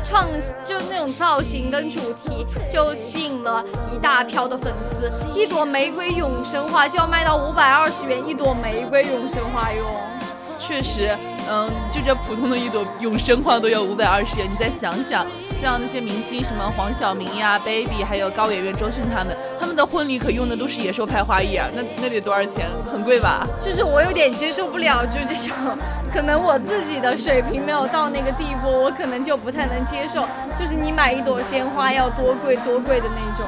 [0.07, 0.29] 创
[0.63, 5.11] 就那种造型跟主题，就吸引了一大票的粉丝。
[5.33, 9.83] 一朵玫瑰永生花就要卖到五百二十元一朵玫瑰永生花哟。
[10.59, 11.15] 确实，
[11.49, 14.47] 嗯，就这普通的一朵永生花都要五百二十元。
[14.49, 15.25] 你再想想，
[15.59, 22.67] 像那些明星，什么黄晓明呀、Baby，还有高圆圆、周迅他们，他们的婚礼可用的都是野兽派花艺啊，那那得多少钱？
[22.91, 23.47] 很贵吧？
[23.61, 25.55] 就是我有点接受不了，就这种。
[26.13, 30.27] 可能我自己的水平没有到那个地步，我可能就不太能接受。
[30.59, 33.45] 就是你买一朵鲜花要多贵多贵的那种。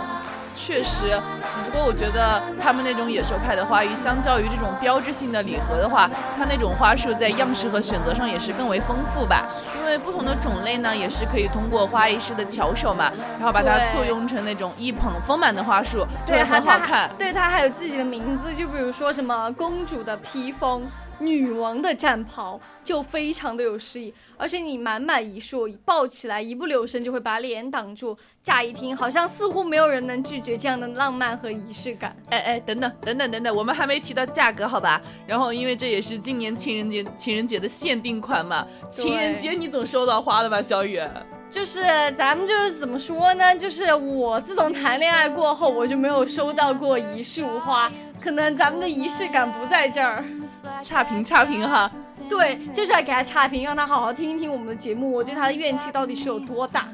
[0.55, 1.17] 确实，
[1.63, 9.45] 不过我觉得他们那种野兽派的花艺，相较于这种标志性的礼盒的话，它那种花束在样式和选择上也是更为丰富吧。
[9.87, 13.09] 因为不同的种类呢，也是可以通过花艺师的巧手嘛，
[13.39, 17.09] 然后把它簇拥成那种一捧丰满的花束，就会很好看。
[17.17, 20.85] 对，它还有自己的名字，就比如说什么公主的披风。
[21.19, 28.17] 女王的战袍就非常的有诗意，而且你满满一束抱起来，一不留神就会把脸挡住。
[28.43, 32.15] 乍一听，好像似乎没有人能拒绝这样的浪漫和仪式感。
[32.29, 35.01] 哎哎，等等等等等等，我们还没提到价格，好吧？
[35.25, 38.65] 然后，因为这也是今年情人节情人节的限定款嘛。
[38.89, 41.01] 情人节你总收到花了吧，小雨？
[41.49, 43.57] 就是咱们就是怎么说呢？
[43.57, 47.91] 就是我自从谈恋爱过后，我就没有收到过一束花，
[48.21, 50.23] 可能咱们的仪式感不在这儿。
[50.81, 51.89] 差评差评哈，
[52.29, 55.11] 对，就是要给他差评，让他好好听一听我们的节目。
[55.11, 56.87] 我对他的怨气到底是有多大？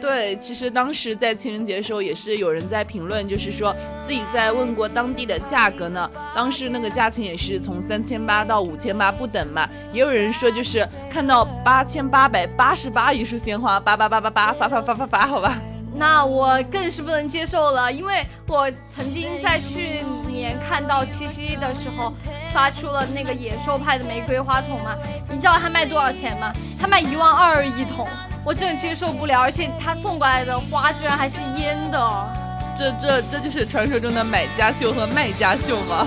[0.00, 9.68] 对，其实当时在情人节的时候，也是有人在评论，就是说自己在问过当地的价格呢，当时那个价钱也是从三千八到五千八不等嘛。
[9.92, 15.58] 也有人说就是看到八千八百八十八一束鲜花，八八八八八发发发发发，好吧。
[15.94, 22.12] 那我更是不能接受了，因为我曾经在去年看到七夕的时候
[22.52, 24.94] 发出了那个野兽派的玫瑰花筒嘛，
[25.30, 26.52] 你知道它卖多少钱吗？
[26.80, 28.06] 它卖一万二一桶，
[28.44, 32.30] 我真的接受不了，而且他送过来的花居然还是烟的，
[32.76, 36.06] 这这这就是传说中的买家秀和卖家秀吗？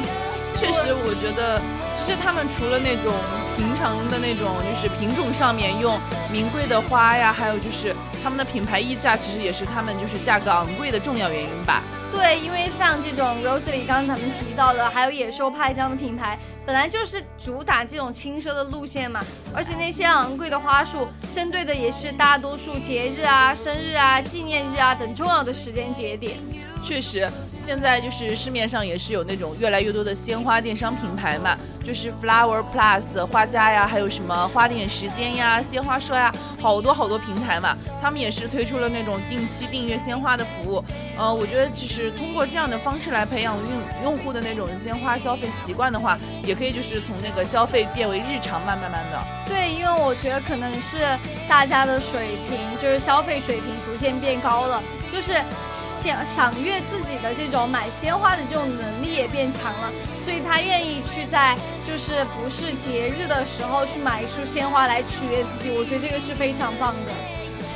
[0.57, 1.59] 确实，我觉得
[1.93, 3.13] 其实他们除了那种。
[3.61, 5.95] 平常的那种就是品种上面用
[6.31, 11.83] 名贵的花呀，还有就是他们的品牌溢价，其实也是他们就是价格昂贵的重要原因吧。
[12.11, 16.39] 对，因为像这种 Rosalie 刚刚咱们提到的，还有野兽派这样的品牌。
[16.63, 19.19] 本来就是主打这种轻奢的路线嘛，
[19.53, 26.37] 而且那些昂贵的花束，针对的也是大多数节日啊、生日啊、纪念日啊等重要的时间节点。
[26.83, 40.83] 确实，现在就是市面上也是有那种越来越多的鲜花电商品牌嘛，就是 Flower Plus 花家呀，还有什么花点时间呀、鲜花社呀，好多好多平台嘛，他们也是推出了那种定期订阅鲜花的服务。
[41.17, 49.19] 呃，我觉得其实通过这样的方式来培养用用户的那种鲜花消费习惯的话，也可以就是从那个消费变为日常，慢慢慢的。
[49.47, 50.99] 对，因为我觉得可能是
[51.47, 55.33] 大家的水平，就是消费水平逐渐变高了，就是
[55.75, 59.91] 想赏悦自己的这种买鲜花的这种能力也变强了，
[60.23, 67.11] 所以他愿意去在就是不是节日的时候去买一束鲜花来取悦自己，我觉得这个是非常棒的。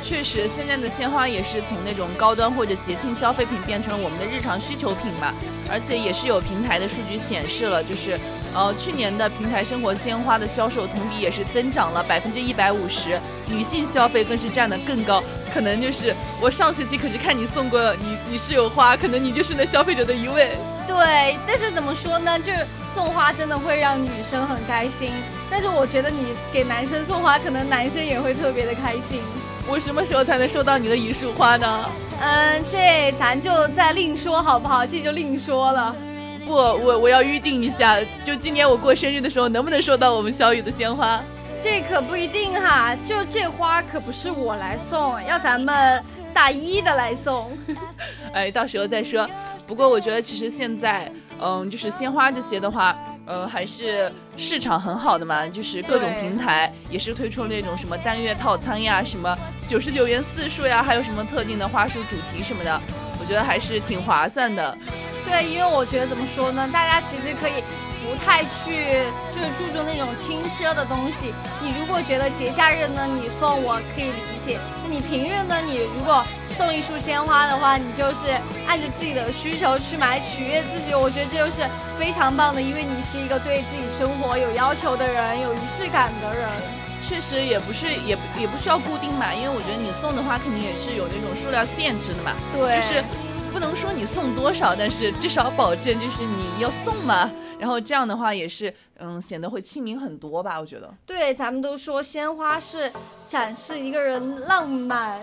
[0.02, 5.34] 确实，现在的鲜花也是从那种高端或者节庆消费品变成了我们的日常需求品嘛。
[5.68, 8.16] 而且也是有平台的数据显示了，就是，
[8.56, 15.22] 呃，去年的平台生活鲜花的销售同比也是增长了百分之一百五十，女性消费更是占得更高。
[15.52, 20.56] 可能就是我上学期可是看你送过你你室友花，可能你就是那消费者的一位。
[20.86, 22.38] 对，但是怎么说呢？
[22.38, 25.10] 就是送花真的会让女生很开心，
[25.50, 29.20] 但是我觉得你给男生送花，可能男生也会特别的开心。
[29.68, 31.84] 我什么时候才能收到你的一束花呢？
[32.20, 34.86] 嗯，这咱就再另说好不好？
[34.86, 35.94] 这就另说了。
[36.46, 41.20] 不，我我要预定一下，就今年我过生日的时候，能不能收到我们小雨的鲜花？
[41.60, 46.00] 这可不一定哈，就这花可不是我来送，要咱们
[46.32, 47.50] 大一的来送。
[48.32, 49.28] 哎，到时候再说。
[49.66, 51.10] 不过我觉得其实现在，
[51.42, 52.96] 嗯，就是鲜花这些的话。
[53.28, 59.36] 呃，还是市场很好的嘛，就是各种平台也是推出了那种什么单月套餐呀，什么
[59.66, 64.76] 九十九元四束呀，还有什么特定的花束主题什么的，我觉得还是挺划算的。
[65.24, 67.62] 对，因为我觉得怎么说呢，大家其实可以
[68.00, 69.02] 不太去
[69.34, 71.34] 就是注重那种轻奢的东西。
[71.60, 74.58] 你如果觉得节假日呢，你送我可以理解。
[74.84, 76.24] 那你平日呢，你如果
[76.54, 80.94] 送一束鲜花的话，你就是按着自己的需求去买，取悦自己。
[80.94, 81.66] 我觉得这就是
[81.98, 86.48] 非常棒的，因为你是一个对自己生活有要求的人，有仪式感的人。
[87.08, 92.32] 确实也不是，也也不需要固定嘛，因为我觉得你送的话肯定也是有那种数量限制的嘛。
[92.52, 93.04] 对，就是。
[93.52, 97.30] 不能说你送多少，但是至少保证就是你要送嘛。
[97.58, 100.60] 然后这样的话也是，嗯，显得会亲民很多吧？
[100.60, 100.92] 我觉得。
[101.06, 102.92] 对，咱们都说鲜花是
[103.26, 105.18] 展示一个人浪漫，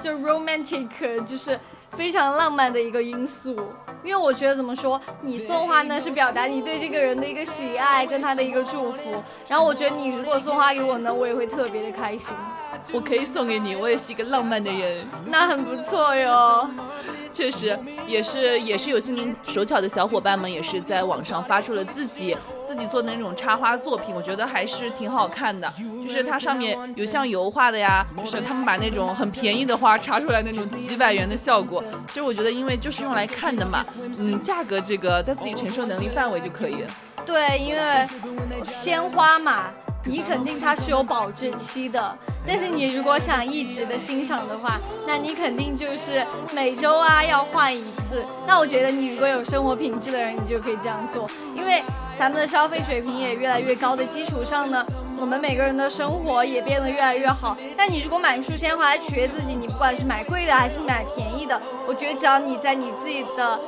[0.00, 1.58] 就 romantic，就是
[1.96, 3.56] 非常浪漫的一个因素。
[4.02, 9.22] 因为我觉得怎么说，你送花呢是表达你对这个人的一个喜爱跟他的一个祝福。
[9.48, 12.34] 然后我觉得你如果送花给我呢，我也会特别的开心。
[12.92, 15.06] 我可以送给你，我也是一个浪漫的人。
[15.26, 16.68] 那很不错哟。
[17.34, 17.76] 确实，
[18.06, 25.70] 也是也是有心灵手巧的小伙伴们，也是在网上发出了自己自己做的那种插花作品，我觉得还是挺好看的。
[26.06, 31.82] 就是它上面有像油画的呀，就是他们把那种很便宜的花插出来那种几百元的效果。
[32.06, 33.84] 其实我觉得，因为就是用来看的嘛，
[34.18, 36.84] 嗯，价格这个在自己承受能力范围就可以。
[37.26, 38.06] 对，因为
[38.70, 39.70] 鲜花嘛，
[40.04, 42.16] 你肯定它是有保质期的。
[42.46, 48.24] 但是你如果想一直的欣赏的话，那你肯定就是每周啊要换一次。
[48.46, 51.28] 那我觉得你如果有生活品质的人，你就可以这样做。
[51.54, 51.82] 因为
[52.18, 54.84] 咱们的消费水平也越来越高的基础上呢，
[55.18, 57.56] 我们每个人的生活也变得越来越好。
[57.76, 63.58] 但你如果买一束鲜花来取悦自己，你不管是买贵的还是买便宜的，我觉得只要你在你自己的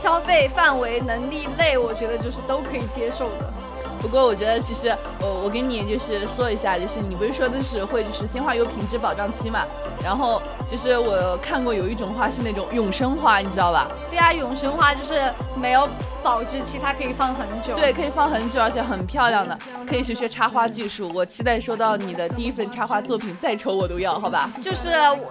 [0.00, 3.52] 消费范围能力内，我觉得就是都可以接受的。
[4.00, 9.64] 不过我觉得，其实我我给你就是说一下，就是你不是说的是会就是鲜花有品质保障期嘛？
[10.02, 13.88] 然后其实我看过有一种花是那种永生花，你知道吧？
[14.10, 15.88] 对啊，永生花就是没有
[16.26, 17.76] 保质期，它可以放很久。
[17.76, 19.56] 对，可以放很久，而且很漂亮的，
[19.88, 21.08] 可以学学插花技术。
[21.14, 24.50] 我期待收到你的第一份插花作品，再丑我都要，好吧？
[24.60, 24.90] 就是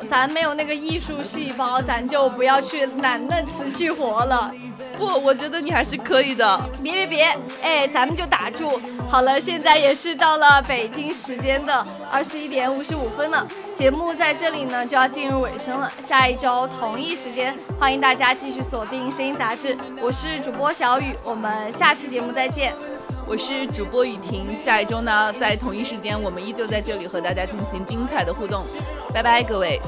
[0.09, 4.49] 咱没有那个艺术细胞，咱就不要去揽那瓷器活了。
[4.97, 6.61] 不，我觉得你还是可以的。
[6.81, 8.79] 别别别，哎，咱们就打住。
[9.09, 15.89] 好了，现在也是到了北京时间的二十一点五十五分了，节目在这里呢就要进入尾声了。
[16.03, 22.73] 下一周同一时间，欢迎大家继续锁定《声音杂志》，我是主播小雨，我们下期节目再见。
[23.25, 28.65] 我是主播雨婷，下一周呢在同一时间，我们依旧在这里和大家进行精彩的互动。
[29.13, 29.79] 拜拜，各位。